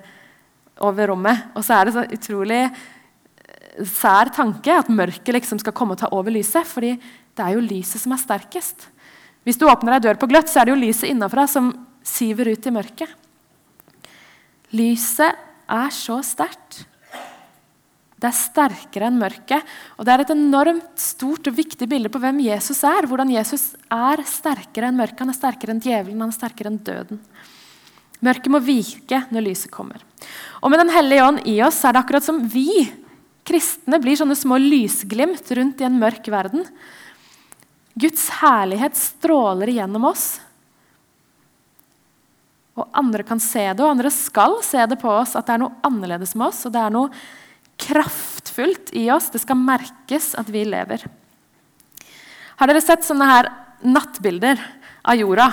over 0.81 1.11
rommet. 1.11 1.51
Og 1.53 1.63
så 1.65 1.77
er 1.77 1.85
det 1.85 1.93
så 1.93 2.05
utrolig 2.09 2.63
eh, 2.65 3.83
sær 3.85 4.31
tanke 4.33 4.73
at 4.73 4.89
mørket 4.89 5.35
liksom 5.37 5.61
skal 5.61 5.75
komme 5.77 5.93
og 5.93 6.01
ta 6.01 6.09
over 6.11 6.33
lyset. 6.33 6.65
fordi 6.65 6.95
det 7.37 7.45
er 7.45 7.53
jo 7.55 7.63
lyset 7.63 8.01
som 8.01 8.15
er 8.15 8.23
sterkest. 8.23 8.89
Hvis 9.45 9.59
du 9.59 9.69
åpner 9.69 9.95
ei 9.95 10.03
dør 10.03 10.17
på 10.19 10.27
gløtt, 10.27 10.49
så 10.49 10.61
er 10.61 10.67
det 10.67 10.73
jo 10.73 10.81
lyset 10.81 11.11
innafra 11.13 11.45
som 11.47 11.71
siver 12.03 12.49
ut 12.51 12.65
i 12.65 12.73
mørket. 12.73 13.18
Lyset 14.75 15.47
er 15.69 15.93
så 15.93 16.19
sterkt 16.25 16.85
det 18.19 18.27
er 18.27 18.35
sterkere 18.35 19.07
enn 19.07 19.19
mørket. 19.19 19.63
Og 19.95 20.03
Det 20.05 20.11
er 20.11 20.23
et 20.25 20.33
enormt 20.33 20.99
stort 20.99 21.47
og 21.47 21.55
viktig 21.55 21.87
bilde 21.87 22.11
på 22.11 22.19
hvem 22.19 22.41
Jesus 22.43 22.81
er. 22.83 23.07
Hvordan 23.07 23.31
Jesus 23.31 23.75
er 23.87 24.23
sterkere 24.27 24.89
enn 24.89 24.99
mørket. 24.99 25.23
Han 25.23 25.31
er 25.31 25.39
sterkere 25.39 25.75
enn 25.75 25.83
djevelen, 25.83 26.19
han 26.19 26.33
er 26.33 26.35
sterkere 26.35 26.71
enn 26.73 26.81
døden. 26.83 27.21
Mørket 28.19 28.51
må 28.51 28.59
vike 28.59 29.21
når 29.31 29.45
lyset 29.45 29.71
kommer. 29.71 30.03
Og 30.59 30.69
Med 30.69 30.79
Den 30.79 30.91
hellige 30.91 31.23
ånd 31.23 31.47
i 31.47 31.61
oss 31.63 31.79
er 31.85 31.95
det 31.95 32.03
akkurat 32.03 32.25
som 32.25 32.43
vi 32.43 32.91
kristne 33.47 34.01
blir 34.03 34.19
sånne 34.19 34.35
små 34.35 34.59
lysglimt 34.59 35.47
rundt 35.55 35.79
i 35.79 35.87
en 35.87 35.99
mørk 35.99 36.27
verden. 36.27 36.67
Guds 37.95 38.27
herlighet 38.41 38.99
stråler 38.99 39.71
igjennom 39.71 40.11
oss. 40.11 40.41
Og 42.79 42.87
andre 42.95 43.25
kan 43.27 43.41
se 43.43 43.65
det, 43.67 43.83
og 43.83 43.91
andre 43.91 44.11
skal 44.13 44.59
se 44.65 44.85
det 44.87 44.99
på 45.01 45.11
oss, 45.11 45.35
at 45.35 45.47
det 45.47 45.57
er 45.57 45.63
noe 45.65 45.79
annerledes 45.85 46.35
med 46.37 46.49
oss. 46.49 46.65
og 46.65 46.73
det 46.75 46.81
er 46.81 46.95
noe 46.95 47.11
kraftfullt 47.79 48.93
i 48.95 49.09
oss. 49.11 49.29
Det 49.33 49.41
skal 49.43 49.59
merkes 49.59 50.33
at 50.39 50.49
vi 50.51 50.63
lever. 50.67 51.03
Har 52.59 52.67
dere 52.67 52.83
sett 52.83 53.05
sånne 53.07 53.27
her 53.27 53.51
nattbilder 53.87 54.59
av 55.07 55.19
jorda? 55.19 55.47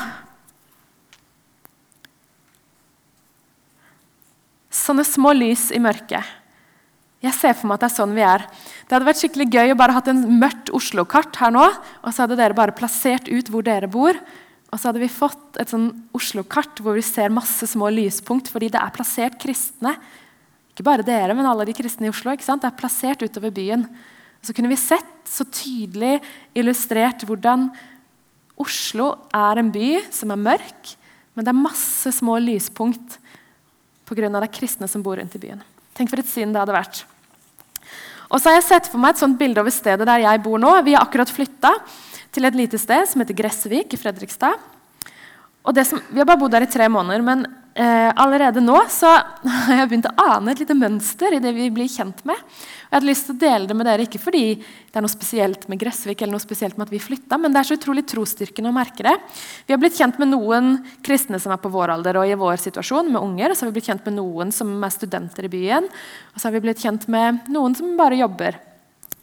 Sånne 4.75 5.07
små 5.07 5.33
lys 5.35 5.71
i 5.75 5.83
mørket. 5.83 6.35
Jeg 7.25 7.35
ser 7.35 7.55
for 7.57 7.71
meg 7.71 7.79
at 7.79 7.87
det 7.87 7.89
er 7.89 7.97
sånn 7.97 8.15
vi 8.15 8.25
er. 8.27 8.43
Det 8.87 8.95
hadde 8.95 9.09
vært 9.09 9.21
skikkelig 9.23 9.47
gøy 9.51 9.73
å 9.73 9.79
bare 9.79 9.95
hatt 9.97 10.11
en 10.12 10.27
mørkt 10.39 10.71
Oslo-kart 10.77 11.39
her 11.41 11.55
nå, 11.55 11.65
og 11.65 12.11
så 12.12 12.25
hadde 12.25 12.39
dere 12.39 12.59
bare 12.59 12.75
plassert 12.77 13.31
ut 13.31 13.51
hvor 13.51 13.65
dere 13.67 13.89
bor. 13.91 14.19
Og 14.72 14.81
så 14.81 14.90
hadde 14.90 15.02
vi 15.02 15.11
fått 15.12 15.59
et 15.62 15.70
sånn 15.70 15.88
Oslo-kart 16.16 16.81
hvor 16.83 16.96
vi 16.98 17.05
ser 17.07 17.33
masse 17.33 17.68
små 17.70 17.88
lyspunkt, 17.94 18.50
fordi 18.52 18.70
det 18.74 18.81
er 18.81 18.94
plassert 18.94 19.38
kristne. 19.40 19.94
Ikke 20.74 20.87
bare 20.88 21.07
dere, 21.07 21.37
men 21.37 21.46
alle 21.48 21.68
de 21.68 21.76
kristne 21.76 22.09
i 22.09 22.12
Oslo. 22.12 22.35
ikke 22.35 22.46
sant? 22.46 22.64
Det 22.64 22.68
er 22.68 22.81
plassert 22.81 23.22
utover 23.22 23.55
byen. 23.55 23.87
Så 24.42 24.55
kunne 24.57 24.70
vi 24.70 24.79
sett 24.81 25.31
så 25.31 25.46
tydelig 25.48 26.18
illustrert 26.55 27.24
hvordan 27.26 27.70
Oslo 28.61 29.12
er 29.37 29.61
en 29.61 29.70
by 29.72 29.88
som 30.14 30.33
er 30.33 30.40
mørk, 30.40 30.94
men 31.37 31.44
det 31.44 31.52
er 31.52 31.59
masse 31.59 32.12
små 32.18 32.38
lyspunkt 32.40 33.18
pga. 34.09 34.29
de 34.29 34.48
kristne 34.48 34.88
som 34.88 35.02
bor 35.02 35.16
rundt 35.16 35.35
i 35.37 35.42
byen. 35.42 35.62
Tenk 35.94 36.11
for 36.11 36.20
et 36.20 36.29
syn 36.29 36.52
det 36.52 36.61
hadde 36.61 36.76
vært. 36.76 37.05
Og 38.31 38.40
så 38.40 38.50
har 38.50 38.59
jeg 38.59 38.68
sett 38.68 38.88
for 38.90 38.98
meg 38.98 39.14
et 39.14 39.22
sånt 39.22 39.38
bilde 39.38 39.61
over 39.61 39.70
stedet 39.70 40.07
der 40.07 40.24
jeg 40.24 40.42
bor 40.42 40.59
nå. 40.59 40.72
Vi 40.83 40.96
har 40.96 41.05
akkurat 41.05 41.31
flytta 41.31 41.72
til 42.37 42.49
et 42.49 42.59
lite 42.59 42.81
sted 42.81 43.09
som 43.09 43.22
heter 43.22 43.37
Gressvik 43.37 43.94
i 43.96 44.01
Fredrikstad. 44.01 44.61
Som, 45.66 45.99
vi 46.12 46.20
har 46.20 46.29
bare 46.29 46.38
bodd 46.38 46.53
der 46.55 46.62
i 46.62 46.70
tre 46.70 46.87
måneder, 46.92 47.25
men 47.27 47.40
eh, 47.75 48.12
allerede 48.14 48.62
nå 48.62 48.77
har 49.66 49.72
jeg 49.81 49.88
begynt 49.90 50.07
å 50.12 50.27
ane 50.37 50.53
et 50.53 50.61
lite 50.62 50.77
mønster 50.79 51.35
i 51.35 51.40
det 51.42 51.51
vi 51.57 51.66
blir 51.75 51.90
kjent 51.90 52.20
med. 52.29 52.38
Og 52.38 52.92
jeg 52.92 52.94
hadde 52.94 53.09
lyst 53.09 53.27
til 53.27 53.35
å 53.35 53.40
dele 53.40 53.66
det 53.66 53.75
med 53.75 53.88
dere, 53.88 54.07
ikke 54.07 54.20
fordi 54.22 54.44
det 54.61 55.01
er 55.01 55.03
noe 55.03 55.11
spesielt 55.11 55.66
med 55.66 55.81
Gressvik, 55.81 56.22
eller 56.22 56.37
noe 56.37 56.44
spesielt 56.44 56.79
med 56.79 56.87
at 56.87 56.94
vi 56.94 57.03
flytta, 57.03 57.40
men 57.42 57.51
det 57.51 57.64
er 57.64 57.70
så 57.70 57.79
utrolig 57.81 58.07
trosstyrkende 58.07 58.70
å 58.70 58.77
merke 58.77 59.09
det. 59.09 59.16
Vi 59.66 59.75
har 59.75 59.83
blitt 59.83 59.99
kjent 59.99 60.22
med 60.22 60.31
noen 60.31 60.77
kristne 61.07 61.42
som 61.42 61.57
er 61.57 61.59
på 61.64 61.72
vår 61.75 61.96
alder 61.96 62.20
og 62.22 62.31
i 62.31 62.38
vår 62.38 62.62
situasjon, 62.62 63.11
med 63.11 63.25
unger. 63.25 63.51
Og 63.51 63.59
Så 63.59 63.66
har 63.66 63.72
vi 63.72 63.81
blitt 63.81 63.90
kjent 63.90 64.07
med 64.07 64.20
noen 64.20 64.55
som 64.55 64.70
er 64.79 64.94
studenter 64.94 65.51
i 65.51 65.53
byen. 65.57 65.90
Og 66.31 66.38
så 66.38 66.46
har 66.46 66.55
vi 66.55 66.62
blitt 66.68 66.87
kjent 66.87 67.11
med 67.11 67.51
noen 67.51 67.75
som 67.75 67.99
bare 67.99 68.22
jobber. 68.22 68.61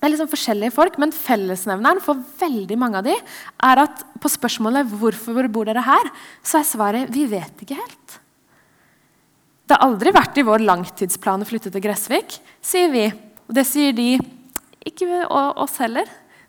Det 0.04 0.10
er 0.10 0.12
liksom 0.18 0.32
forskjellige 0.34 0.76
folk, 0.76 0.98
men 1.00 1.14
fellesnevneren 1.16 2.02
for 2.04 2.20
veldig 2.42 2.76
mange 2.76 3.00
av 3.00 3.06
de 3.06 3.14
er 3.16 3.82
at 3.86 4.02
på 4.20 4.28
spørsmålet 4.28 4.90
'Hvorfor 4.92 5.48
bor 5.48 5.64
dere 5.64 5.80
her?' 5.80 6.12
så 6.44 6.60
er 6.60 6.68
svaret 6.68 7.08
'Vi 7.08 7.24
vet 7.32 7.56
ikke 7.64 7.80
helt'. 7.80 8.20
Det 9.64 9.78
har 9.78 9.88
aldri 9.88 10.12
vært 10.12 10.38
i 10.38 10.44
vår 10.44 10.60
langtidsplan 10.60 11.40
å 11.40 11.48
flytte 11.48 11.72
til 11.72 11.80
Gressvik, 11.80 12.36
sier 12.62 12.92
vi. 12.92 13.06
Og 13.48 13.56
det 13.56 13.66
sier 13.66 13.94
de 13.94 14.20
ikke 14.86 15.26
oss 15.32 15.78
heller. 15.78 16.04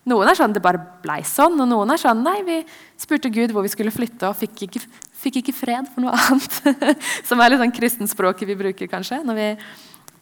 Noen 0.05 0.29
er 0.29 0.35
sånn 0.35 0.53
det 0.53 0.61
bare 0.61 0.83
blei 1.01 1.23
sånn, 1.23 1.55
og 1.61 1.69
noen 1.69 1.93
er 1.93 1.97
sånn 1.97 2.25
nei, 2.25 2.43
vi 2.43 2.67
spurte 2.99 3.31
Gud 3.31 3.53
hvor 3.53 3.63
vi 3.63 3.69
skulle 3.69 3.95
flytte, 3.95 4.27
og 4.27 4.37
fikk 4.37 4.67
ikke, 4.67 4.81
fikk 5.15 5.37
ikke 5.37 5.55
fred 5.55 5.87
for 5.95 6.01
noe 6.01 6.11
annet. 6.11 6.59
Som 7.29 7.39
er 7.39 7.51
litt 7.51 7.61
sånn 7.61 7.71
kristenspråket 7.71 8.49
vi 8.49 8.57
bruker, 8.57 8.91
kanskje. 8.91 9.23
når 9.23 9.35
vi 9.35 9.49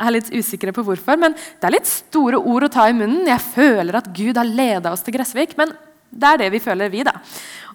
er 0.03 0.15
litt 0.17 0.31
usikre 0.35 0.75
på 0.75 0.85
hvorfor. 0.87 1.19
Men 1.21 1.37
det 1.37 1.69
er 1.69 1.77
litt 1.77 1.91
store 1.91 2.41
ord 2.41 2.67
å 2.67 2.73
ta 2.73 2.89
i 2.89 2.97
munnen. 2.97 3.29
Jeg 3.29 3.45
føler 3.53 3.99
at 3.99 4.11
Gud 4.17 4.39
har 4.41 4.49
leda 4.49 4.93
oss 4.93 5.05
til 5.07 5.17
Gressvik. 5.17 5.57
Men 5.61 5.75
det 6.13 6.29
er 6.29 6.43
det 6.45 6.51
vi 6.55 6.63
føler, 6.63 6.93
vi. 6.93 7.05
da. 7.07 7.15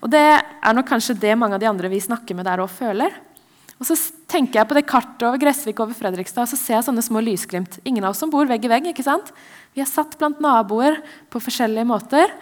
Og 0.02 0.12
det 0.14 0.24
er 0.24 0.76
nok 0.78 0.90
kanskje 0.90 1.18
det 1.18 1.38
mange 1.40 1.58
av 1.58 1.64
de 1.64 1.70
andre 1.70 1.90
vi 1.92 2.04
snakker 2.04 2.38
med 2.38 2.46
der 2.48 2.62
òg 2.64 2.70
føler. 2.72 3.16
Og 3.78 3.86
så 3.86 3.98
tenker 4.30 4.60
jeg 4.60 4.70
på 4.70 4.78
det 4.78 4.88
kartet 4.90 5.26
over 5.28 5.42
Gressvik 5.42 5.80
over 5.84 5.98
Fredrikstad, 5.98 6.48
og 6.48 6.50
så 6.50 6.58
ser 6.58 6.80
jeg 6.80 6.88
sånne 6.88 7.04
små 7.06 7.22
lysglimt. 7.22 7.78
Ingen 7.86 8.06
av 8.06 8.16
oss 8.16 8.22
som 8.24 8.32
bor 8.34 8.50
vegg 8.50 8.66
i 8.66 8.72
vegg. 8.72 8.90
ikke 8.90 9.06
sant? 9.06 9.30
Vi 9.78 9.84
er 9.84 9.90
satt 9.90 10.18
blant 10.18 10.42
naboer 10.42 10.98
på 11.30 11.42
forskjellige 11.42 11.86
måter 11.86 12.34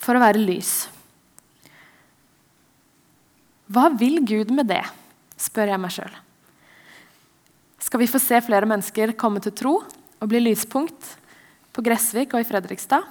for 0.00 0.16
å 0.16 0.22
være 0.22 0.40
lys. 0.40 0.88
Hva 3.70 3.90
vil 4.00 4.18
Gud 4.26 4.50
med 4.50 4.72
det, 4.72 4.82
spør 5.38 5.74
jeg 5.74 5.82
meg 5.84 5.94
sjøl 5.94 6.20
skal 7.90 8.04
vi 8.04 8.06
få 8.06 8.20
se 8.22 8.38
flere 8.46 8.68
mennesker 8.70 9.10
komme 9.18 9.40
til 9.42 9.50
tro 9.50 9.70
og 9.82 10.28
bli 10.30 10.38
lyspunkt 10.44 11.08
på 11.74 11.82
Gressvik 11.82 12.36
og 12.36 12.44
i 12.44 12.46
Fredrikstad. 12.46 13.02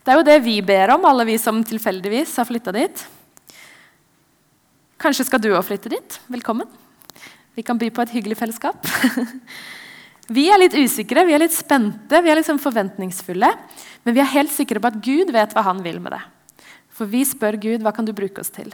Det 0.00 0.14
er 0.14 0.16
jo 0.16 0.24
det 0.24 0.36
vi 0.46 0.54
ber 0.64 0.94
om, 0.94 1.02
alle 1.04 1.26
vi 1.28 1.34
som 1.36 1.58
tilfeldigvis 1.60 2.32
har 2.40 2.46
flytta 2.48 2.72
dit. 2.72 3.02
Kanskje 4.96 5.26
skal 5.28 5.42
du 5.44 5.50
òg 5.50 5.60
flytte 5.68 5.92
dit? 5.92 6.16
Velkommen. 6.32 6.70
Vi 7.52 7.66
kan 7.68 7.76
by 7.76 7.90
på 7.92 8.06
et 8.06 8.14
hyggelig 8.16 8.38
fellesskap. 8.40 8.88
vi 10.38 10.46
er 10.48 10.62
litt 10.62 10.78
usikre, 10.78 11.26
vi 11.28 11.34
er 11.36 11.42
litt 11.42 11.52
spente, 11.52 12.22
vi 12.24 12.32
er 12.32 12.40
liksom 12.40 12.56
forventningsfulle. 12.64 13.50
Men 14.08 14.16
vi 14.16 14.22
er 14.24 14.36
helt 14.38 14.54
sikre 14.54 14.80
på 14.80 14.88
at 14.88 14.96
Gud 15.04 15.34
vet 15.36 15.52
hva 15.52 15.66
han 15.66 15.82
vil 15.84 15.98
med 16.00 16.16
det. 16.16 16.22
For 16.96 17.04
vi 17.04 17.26
spør 17.28 17.60
Gud 17.60 17.84
hva 17.84 17.92
kan 17.92 18.08
du 18.08 18.14
bruke 18.16 18.40
oss 18.40 18.54
til. 18.56 18.72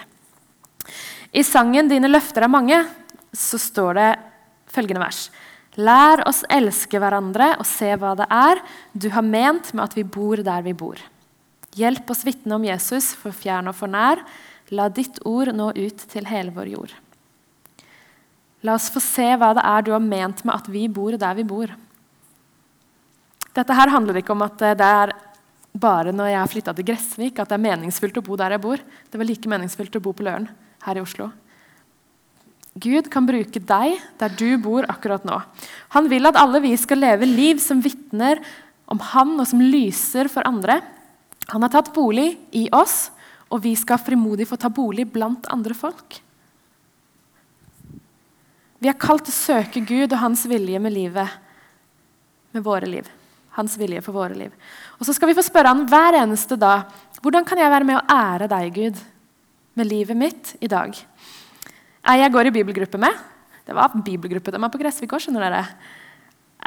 I 1.34 1.42
sangen 1.42 1.90
'Dine 1.90 2.06
løfter 2.06 2.46
er 2.46 2.54
mange' 2.54 2.84
så 3.34 3.58
står 3.58 3.98
det 3.98 4.12
følgende 4.74 5.02
vers. 5.04 5.28
Lær 5.74 6.22
oss 6.28 6.44
elske 6.52 7.00
hverandre 7.02 7.54
og 7.58 7.66
se 7.66 7.88
hva 7.98 8.12
det 8.18 8.28
er 8.30 8.60
du 8.92 9.08
har 9.14 9.26
ment 9.26 9.72
med 9.74 9.84
at 9.88 9.96
vi 9.98 10.04
bor 10.06 10.42
der 10.46 10.62
vi 10.66 10.74
bor. 10.76 11.00
Hjelp 11.74 12.10
oss 12.14 12.22
vitne 12.26 12.54
om 12.54 12.66
Jesus 12.66 13.10
for 13.18 13.34
fjern 13.34 13.70
og 13.70 13.74
for 13.74 13.90
nær. 13.90 14.22
La 14.70 14.86
ditt 14.88 15.18
ord 15.26 15.50
nå 15.54 15.72
ut 15.74 16.04
til 16.10 16.28
hele 16.30 16.54
vår 16.54 16.70
jord. 16.76 16.92
La 18.64 18.78
oss 18.78 18.86
få 18.92 19.02
se 19.02 19.26
hva 19.36 19.50
det 19.56 19.64
er 19.66 19.84
du 19.84 19.92
har 19.92 20.04
ment 20.04 20.44
med 20.46 20.54
at 20.54 20.70
vi 20.70 20.86
bor 20.88 21.18
der 21.20 21.34
vi 21.36 21.44
bor. 21.44 21.74
Dette 23.54 23.76
her 23.76 23.92
handler 23.92 24.18
ikke 24.18 24.34
om 24.34 24.46
at 24.46 24.62
det 24.78 24.86
er 24.86 25.12
bare 25.74 26.14
når 26.14 26.30
jeg 26.30 26.40
har 26.40 26.50
flytta 26.50 26.74
til 26.74 26.86
Gressvik 26.86 27.38
at 27.42 27.50
det 27.50 27.58
er 27.58 27.66
meningsfullt 27.66 28.22
å 28.22 28.24
bo 28.24 28.38
der 28.38 28.54
jeg 28.54 28.62
bor. 28.62 28.78
Det 29.10 29.18
var 29.18 29.28
like 29.28 29.50
meningsfullt 29.50 29.98
å 29.98 30.02
bo 30.02 30.14
på 30.14 30.26
Løren 30.26 30.48
her 30.86 30.98
i 30.98 31.02
Oslo. 31.02 31.32
Gud 32.74 33.06
kan 33.10 33.26
bruke 33.26 33.60
deg 33.62 34.00
der 34.18 34.34
du 34.34 34.56
bor 34.58 34.86
akkurat 34.90 35.24
nå. 35.26 35.38
Han 35.94 36.08
vil 36.10 36.26
at 36.26 36.38
alle 36.38 36.58
vi 36.64 36.74
skal 36.78 37.02
leve 37.04 37.28
liv 37.28 37.62
som 37.62 37.82
vitner 37.82 38.42
om 38.90 39.00
Han, 39.14 39.38
og 39.40 39.46
som 39.48 39.62
lyser 39.62 40.28
for 40.28 40.44
andre. 40.44 40.80
Han 41.48 41.64
har 41.64 41.72
tatt 41.72 41.94
bolig 41.94 42.34
i 42.52 42.66
oss, 42.74 43.10
og 43.48 43.62
vi 43.64 43.72
skal 43.78 44.02
frimodig 44.02 44.48
få 44.48 44.58
ta 44.60 44.68
bolig 44.68 45.06
blant 45.12 45.46
andre 45.52 45.76
folk. 45.76 46.18
Vi 48.82 48.90
er 48.90 48.98
kalt 49.00 49.24
til 49.24 49.32
å 49.32 49.38
søke 49.38 49.80
Gud 49.80 50.12
og 50.12 50.20
hans 50.20 50.44
vilje 50.50 50.80
med 50.82 50.92
livet, 50.92 51.38
med 52.52 52.64
våre 52.66 52.90
liv. 52.90 53.06
Hans 53.56 53.78
vilje 53.80 54.02
for 54.04 54.16
våre 54.18 54.36
liv. 54.36 54.52
Og 54.98 55.06
så 55.06 55.14
skal 55.16 55.30
vi 55.30 55.36
få 55.38 55.46
spørre 55.46 55.70
han 55.72 55.86
hver 55.88 56.18
eneste 56.18 56.58
dag 56.60 56.90
hvordan 57.24 57.46
kan 57.48 57.56
jeg 57.56 57.72
være 57.72 57.86
med 57.88 57.96
å 57.96 58.04
ære 58.12 58.50
deg, 58.52 58.74
Gud, 58.76 58.98
med 59.80 59.88
livet 59.88 60.18
mitt 60.20 60.50
i 60.60 60.68
dag. 60.68 60.92
Ei 62.04 62.20
jeg 62.20 62.32
går 62.34 62.50
i 62.50 62.54
bibelgruppe 62.58 63.00
med 63.00 63.20
Det 63.64 63.74
var 63.76 63.92
bibelgruppe 63.96 64.52
de 64.52 64.60
er 64.60 64.72
på 64.72 64.80
Gressvik 64.80 65.12
òg, 65.16 65.22
skjønner 65.24 65.46
dere. 65.46 65.62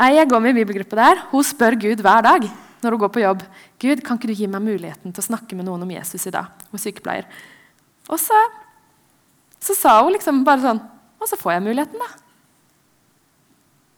Ei 0.02 0.16
jeg 0.18 0.30
går 0.30 0.42
med 0.42 0.56
i 0.56 0.62
bibelgruppe 0.64 0.98
der, 0.98 1.22
hun 1.32 1.46
spør 1.46 1.78
Gud 1.78 2.02
hver 2.02 2.26
dag 2.26 2.48
når 2.82 2.94
hun 2.94 3.02
går 3.02 3.12
på 3.14 3.24
jobb. 3.24 3.44
Gud, 3.82 4.02
kan 4.06 4.18
ikke 4.18 4.30
du 4.30 4.38
gi 4.38 4.48
meg 4.50 4.66
muligheten 4.66 5.14
til 5.14 5.24
å 5.24 5.28
snakke 5.30 5.58
med 5.58 5.66
noen 5.66 5.86
om 5.86 5.94
Jesus 5.94 6.28
i 6.30 6.34
dag? 6.34 6.50
Hun 6.70 6.78
er 6.78 6.84
sykepleier. 6.84 7.30
Og 8.10 8.20
så, 8.22 8.38
så 9.62 9.76
sa 9.78 9.98
hun 10.02 10.14
liksom 10.16 10.44
bare 10.48 10.64
sånn 10.64 10.80
Og 11.18 11.26
så 11.28 11.38
får 11.40 11.56
jeg 11.56 11.66
muligheten, 11.66 11.98
da. 11.98 12.10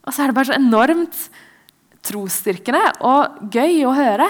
Og 0.07 0.15
så 0.15 0.23
er 0.23 0.31
det 0.31 0.37
bare 0.37 0.49
så 0.49 0.55
enormt 0.55 1.17
trosstyrkende 2.07 2.79
og 3.05 3.51
gøy 3.51 3.83
å 3.85 3.91
høre. 3.93 4.29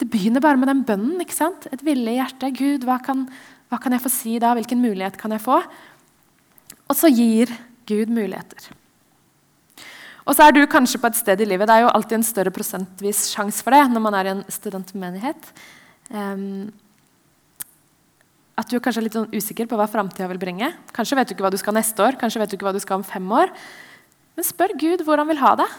Det 0.00 0.08
begynner 0.08 0.42
bare 0.42 0.58
med 0.58 0.70
den 0.72 0.80
bønnen. 0.88 1.20
ikke 1.20 1.36
sant? 1.36 1.68
Et 1.70 1.84
villig 1.84 2.16
hjerte. 2.16 2.48
Gud, 2.56 2.86
hva 2.88 2.96
kan, 3.04 3.26
hva 3.68 3.78
kan 3.82 3.94
jeg 3.94 4.02
få 4.06 4.12
si 4.12 4.38
da? 4.40 4.54
Hvilken 4.56 4.80
mulighet 4.80 5.20
kan 5.20 5.36
jeg 5.36 5.44
få? 5.44 5.60
Og 6.88 6.96
så 6.96 7.10
gir 7.12 7.52
Gud 7.88 8.12
muligheter. 8.12 8.68
Og 10.28 10.36
så 10.36 10.44
er 10.44 10.52
du 10.52 10.60
kanskje 10.68 11.00
på 11.00 11.08
et 11.08 11.16
sted 11.16 11.40
i 11.40 11.46
livet 11.48 11.68
Det 11.68 11.78
er 11.78 11.86
jo 11.86 11.92
alltid 11.94 12.18
en 12.18 12.26
større 12.26 12.52
prosentvis 12.52 13.30
sjanse 13.32 13.64
for 13.64 13.72
det 13.72 13.86
når 13.88 14.04
man 14.04 14.16
er 14.18 14.28
i 14.28 14.34
en 14.34 14.44
studentmenighet. 14.52 15.50
Um, 16.12 16.68
at 18.58 18.68
du 18.68 18.80
kanskje 18.82 19.00
er 19.00 19.06
litt 19.06 19.16
sånn 19.16 19.30
usikker 19.32 19.68
på 19.70 19.78
hva 19.78 19.86
framtida 19.88 20.26
vil 20.32 20.40
bringe. 20.40 20.72
Kanskje 20.92 21.16
vet 21.16 21.30
du 21.30 21.36
ikke 21.36 21.46
hva 21.46 21.52
du 21.54 21.60
skal 21.60 21.76
neste 21.76 22.02
år, 22.02 22.18
kanskje 22.20 22.42
vet 22.42 22.50
du 22.50 22.56
ikke 22.58 22.66
hva 22.66 22.74
du 22.74 22.82
skal 22.82 22.98
om 22.98 23.06
fem 23.06 23.28
år. 23.30 23.52
Men 24.36 24.46
spør 24.46 24.74
Gud 24.80 25.04
hvor 25.06 25.20
han 25.20 25.30
vil 25.30 25.40
ha 25.40 25.54
deg. 25.60 25.76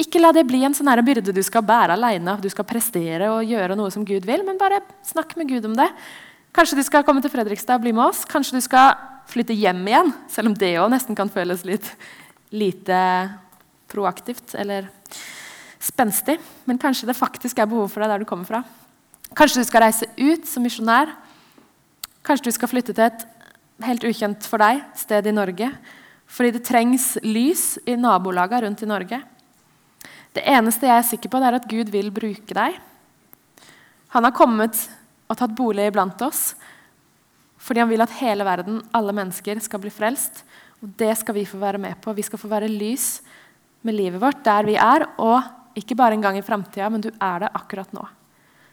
Ikke 0.00 0.20
la 0.20 0.30
det 0.32 0.46
bli 0.48 0.62
en 0.64 0.76
sånn 0.76 0.90
byrde 1.04 1.34
du 1.34 1.40
skal 1.44 1.64
bære 1.66 1.96
alene. 1.96 2.36
Du 2.40 2.48
skal 2.52 2.68
prestere 2.68 3.30
og 3.32 3.48
gjøre 3.48 3.76
noe 3.76 3.90
som 3.92 4.04
Gud 4.06 4.28
vil, 4.28 4.44
men 4.46 4.60
bare 4.60 4.82
snakk 5.06 5.34
med 5.40 5.50
Gud 5.50 5.66
om 5.68 5.74
det. 5.80 5.88
Kanskje 6.50 6.80
du 6.80 6.82
skal 6.82 7.04
komme 7.06 7.22
til 7.22 7.30
Fredrikstad 7.30 7.78
og 7.78 7.84
bli 7.84 7.92
med 7.94 8.08
oss. 8.08 8.24
Kanskje 8.26 8.58
du 8.58 8.64
skal 8.64 8.96
flytte 9.30 9.54
hjem 9.54 9.84
igjen, 9.86 10.10
selv 10.26 10.50
om 10.50 10.56
det 10.58 10.72
òg 10.82 10.90
nesten 10.90 11.14
kan 11.18 11.30
føles 11.30 11.62
litt 11.66 11.86
lite 12.50 12.98
proaktivt 13.90 14.56
eller 14.58 14.88
spenstig. 15.78 16.40
Men 16.66 16.80
kanskje 16.82 17.06
det 17.06 17.18
faktisk 17.18 17.62
er 17.62 17.70
behov 17.70 17.92
for 17.92 18.02
deg 18.02 18.10
der 18.10 18.24
du 18.24 18.28
kommer 18.28 18.48
fra. 18.48 18.64
Kanskje 19.38 19.62
du 19.62 19.68
skal 19.68 19.86
reise 19.86 20.10
ut 20.18 20.50
som 20.50 20.66
misjonær. 20.66 21.14
Kanskje 22.26 22.50
du 22.50 22.58
skal 22.58 22.72
flytte 22.72 22.98
til 22.98 23.06
et 23.06 23.26
helt 23.86 24.04
ukjent 24.10 24.50
for 24.50 24.60
deg 24.60 24.82
sted 24.98 25.30
i 25.30 25.34
Norge 25.34 25.70
fordi 26.30 26.52
det 26.54 26.66
trengs 26.66 27.16
lys 27.26 27.74
i 27.90 27.96
nabolagene 27.98 28.68
rundt 28.68 28.82
i 28.84 28.86
Norge. 28.86 29.16
Det 30.30 30.44
eneste 30.46 30.86
jeg 30.86 30.94
er 30.94 31.06
sikker 31.08 31.30
på, 31.32 31.40
det 31.42 31.48
er 31.48 31.56
at 31.58 31.66
Gud 31.66 31.88
vil 31.90 32.12
bruke 32.14 32.54
deg. 32.54 32.76
Han 34.14 34.26
har 34.26 34.34
kommet 34.36 34.78
og 35.30 35.38
tatt 35.38 35.54
bolig 35.56 35.86
iblant 35.88 36.26
oss 36.26 36.50
fordi 37.60 37.82
han 37.82 37.90
vil 37.90 38.00
at 38.00 38.14
hele 38.16 38.44
verden, 38.46 38.78
alle 38.96 39.12
mennesker, 39.12 39.58
skal 39.60 39.82
bli 39.82 39.90
frelst. 39.92 40.38
Og 40.80 40.94
det 40.96 41.10
skal 41.20 41.36
vi 41.36 41.42
få 41.44 41.58
være 41.60 41.76
med 41.82 41.98
på. 42.00 42.14
Vi 42.16 42.24
skal 42.24 42.40
få 42.40 42.48
være 42.48 42.70
lys 42.72 43.18
med 43.84 43.98
livet 43.98 44.16
vårt 44.22 44.40
der 44.46 44.64
vi 44.64 44.78
er, 44.80 45.04
og 45.20 45.76
ikke 45.76 45.96
bare 45.98 46.16
en 46.16 46.24
gang 46.24 46.38
i 46.40 46.44
framtida, 46.44 46.88
men 46.88 47.04
du 47.04 47.10
er 47.12 47.44
det 47.44 47.52
akkurat 47.52 47.92
nå. 47.92 48.06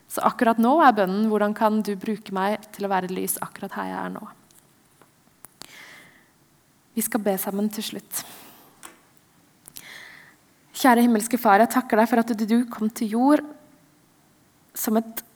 Så 0.08 0.24
akkurat 0.24 0.60
nå 0.64 0.72
er 0.80 0.96
bønnen 0.96 1.28
hvordan 1.28 1.54
kan 1.56 1.82
du 1.84 1.98
bruke 2.00 2.32
meg 2.32 2.64
til 2.76 2.88
å 2.88 2.92
være 2.92 3.12
lys 3.12 3.36
akkurat 3.44 3.76
her 3.76 3.92
jeg 3.92 4.00
er 4.06 4.16
nå. 4.16 4.24
Vi 6.96 7.04
skal 7.06 7.22
be 7.28 7.36
sammen 7.38 7.68
til 7.70 7.86
slutt. 7.92 8.24
Kjære 10.78 11.04
himmelske 11.04 11.40
Far, 11.42 11.60
jeg 11.60 11.74
takker 11.76 12.00
deg 12.00 12.10
for 12.10 12.24
at 12.24 12.36
du 12.40 12.58
kom 12.72 12.88
til 12.88 13.18
jord 13.18 13.44
som 14.78 14.98
et 15.00 15.27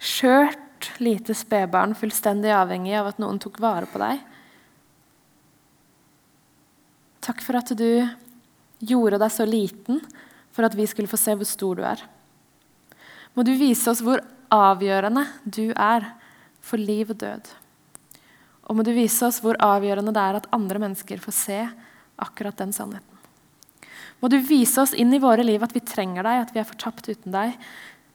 skjørt, 0.00 0.88
lite 0.98 1.36
spedbarn, 1.36 1.92
fullstendig 1.98 2.52
avhengig 2.56 2.96
av 2.96 3.10
at 3.12 3.20
noen 3.20 3.38
tok 3.42 3.60
vare 3.60 3.88
på 3.90 4.00
deg. 4.00 4.22
Takk 7.20 7.44
for 7.44 7.60
at 7.60 7.72
du 7.76 8.08
gjorde 8.80 9.20
deg 9.20 9.32
så 9.32 9.44
liten 9.44 10.00
for 10.56 10.64
at 10.66 10.74
vi 10.76 10.88
skulle 10.88 11.10
få 11.10 11.20
se 11.20 11.36
hvor 11.36 11.48
stor 11.48 11.76
du 11.76 11.84
er. 11.84 12.00
Må 13.36 13.44
du 13.46 13.52
vise 13.60 13.92
oss 13.92 14.00
hvor 14.02 14.22
avgjørende 14.50 15.26
du 15.44 15.68
er 15.76 16.08
for 16.64 16.80
liv 16.80 17.12
og 17.12 17.20
død. 17.20 17.52
Og 18.70 18.78
må 18.78 18.86
du 18.86 18.92
vise 18.96 19.22
oss 19.26 19.40
hvor 19.44 19.58
avgjørende 19.62 20.14
det 20.16 20.24
er 20.24 20.40
at 20.40 20.50
andre 20.54 20.80
mennesker 20.82 21.22
får 21.22 21.36
se 21.36 21.60
akkurat 22.20 22.58
den 22.58 22.74
sannheten. 22.74 23.06
Må 24.20 24.28
du 24.28 24.36
vise 24.44 24.82
oss 24.82 24.92
inn 24.92 25.14
i 25.16 25.22
våre 25.22 25.44
liv 25.46 25.62
at 25.64 25.72
vi 25.72 25.80
trenger 25.84 26.26
deg, 26.26 26.42
at 26.42 26.50
vi 26.52 26.60
er 26.60 26.68
fortapt 26.68 27.08
uten 27.08 27.32
deg, 27.32 27.54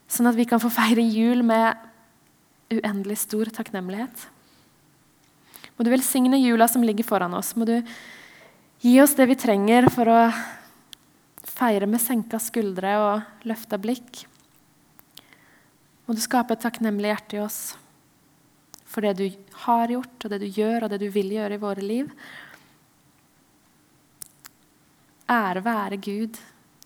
sånn 0.08 0.30
at 0.30 0.38
vi 0.38 0.46
kan 0.50 0.62
få 0.62 0.72
feire 0.74 1.04
jul 1.04 1.44
med 1.46 1.78
uendelig 2.74 3.22
stor 3.24 3.50
takknemlighet. 3.54 4.28
Må 5.76 5.86
du 5.86 5.92
velsigne 5.92 6.40
jula 6.40 6.68
som 6.72 6.84
ligger 6.86 7.08
foran 7.08 7.36
oss. 7.36 7.54
Må 7.56 7.68
du 7.68 7.78
gi 8.84 8.96
oss 9.02 9.16
det 9.18 9.28
vi 9.30 9.38
trenger 9.40 9.90
for 9.94 10.12
å 10.12 10.20
feire 11.56 11.88
med 11.90 12.02
senka 12.04 12.40
skuldre 12.42 12.96
og 13.02 13.48
løfta 13.48 13.80
blikk. 13.82 14.26
Må 16.06 16.16
du 16.16 16.22
skape 16.24 16.56
et 16.56 16.64
takknemlig 16.64 17.12
hjerte 17.12 17.40
i 17.40 17.44
oss 17.44 17.60
for 18.96 19.04
det 19.04 19.16
du 19.20 19.26
har 19.66 19.92
gjort, 19.92 20.16
og 20.24 20.32
det 20.32 20.40
du 20.40 20.46
gjør, 20.48 20.86
og 20.86 20.94
det 20.94 21.02
du 21.02 21.10
vil 21.12 21.34
gjøre 21.36 21.58
i 21.58 21.60
våre 21.60 21.84
liv. 21.84 22.12
Ære 25.28 25.66
være 25.66 26.00
Gud 26.00 26.40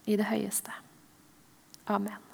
i 0.09 0.17
det 0.17 0.25
høyeste. 0.31 0.73
Amen. 1.85 2.28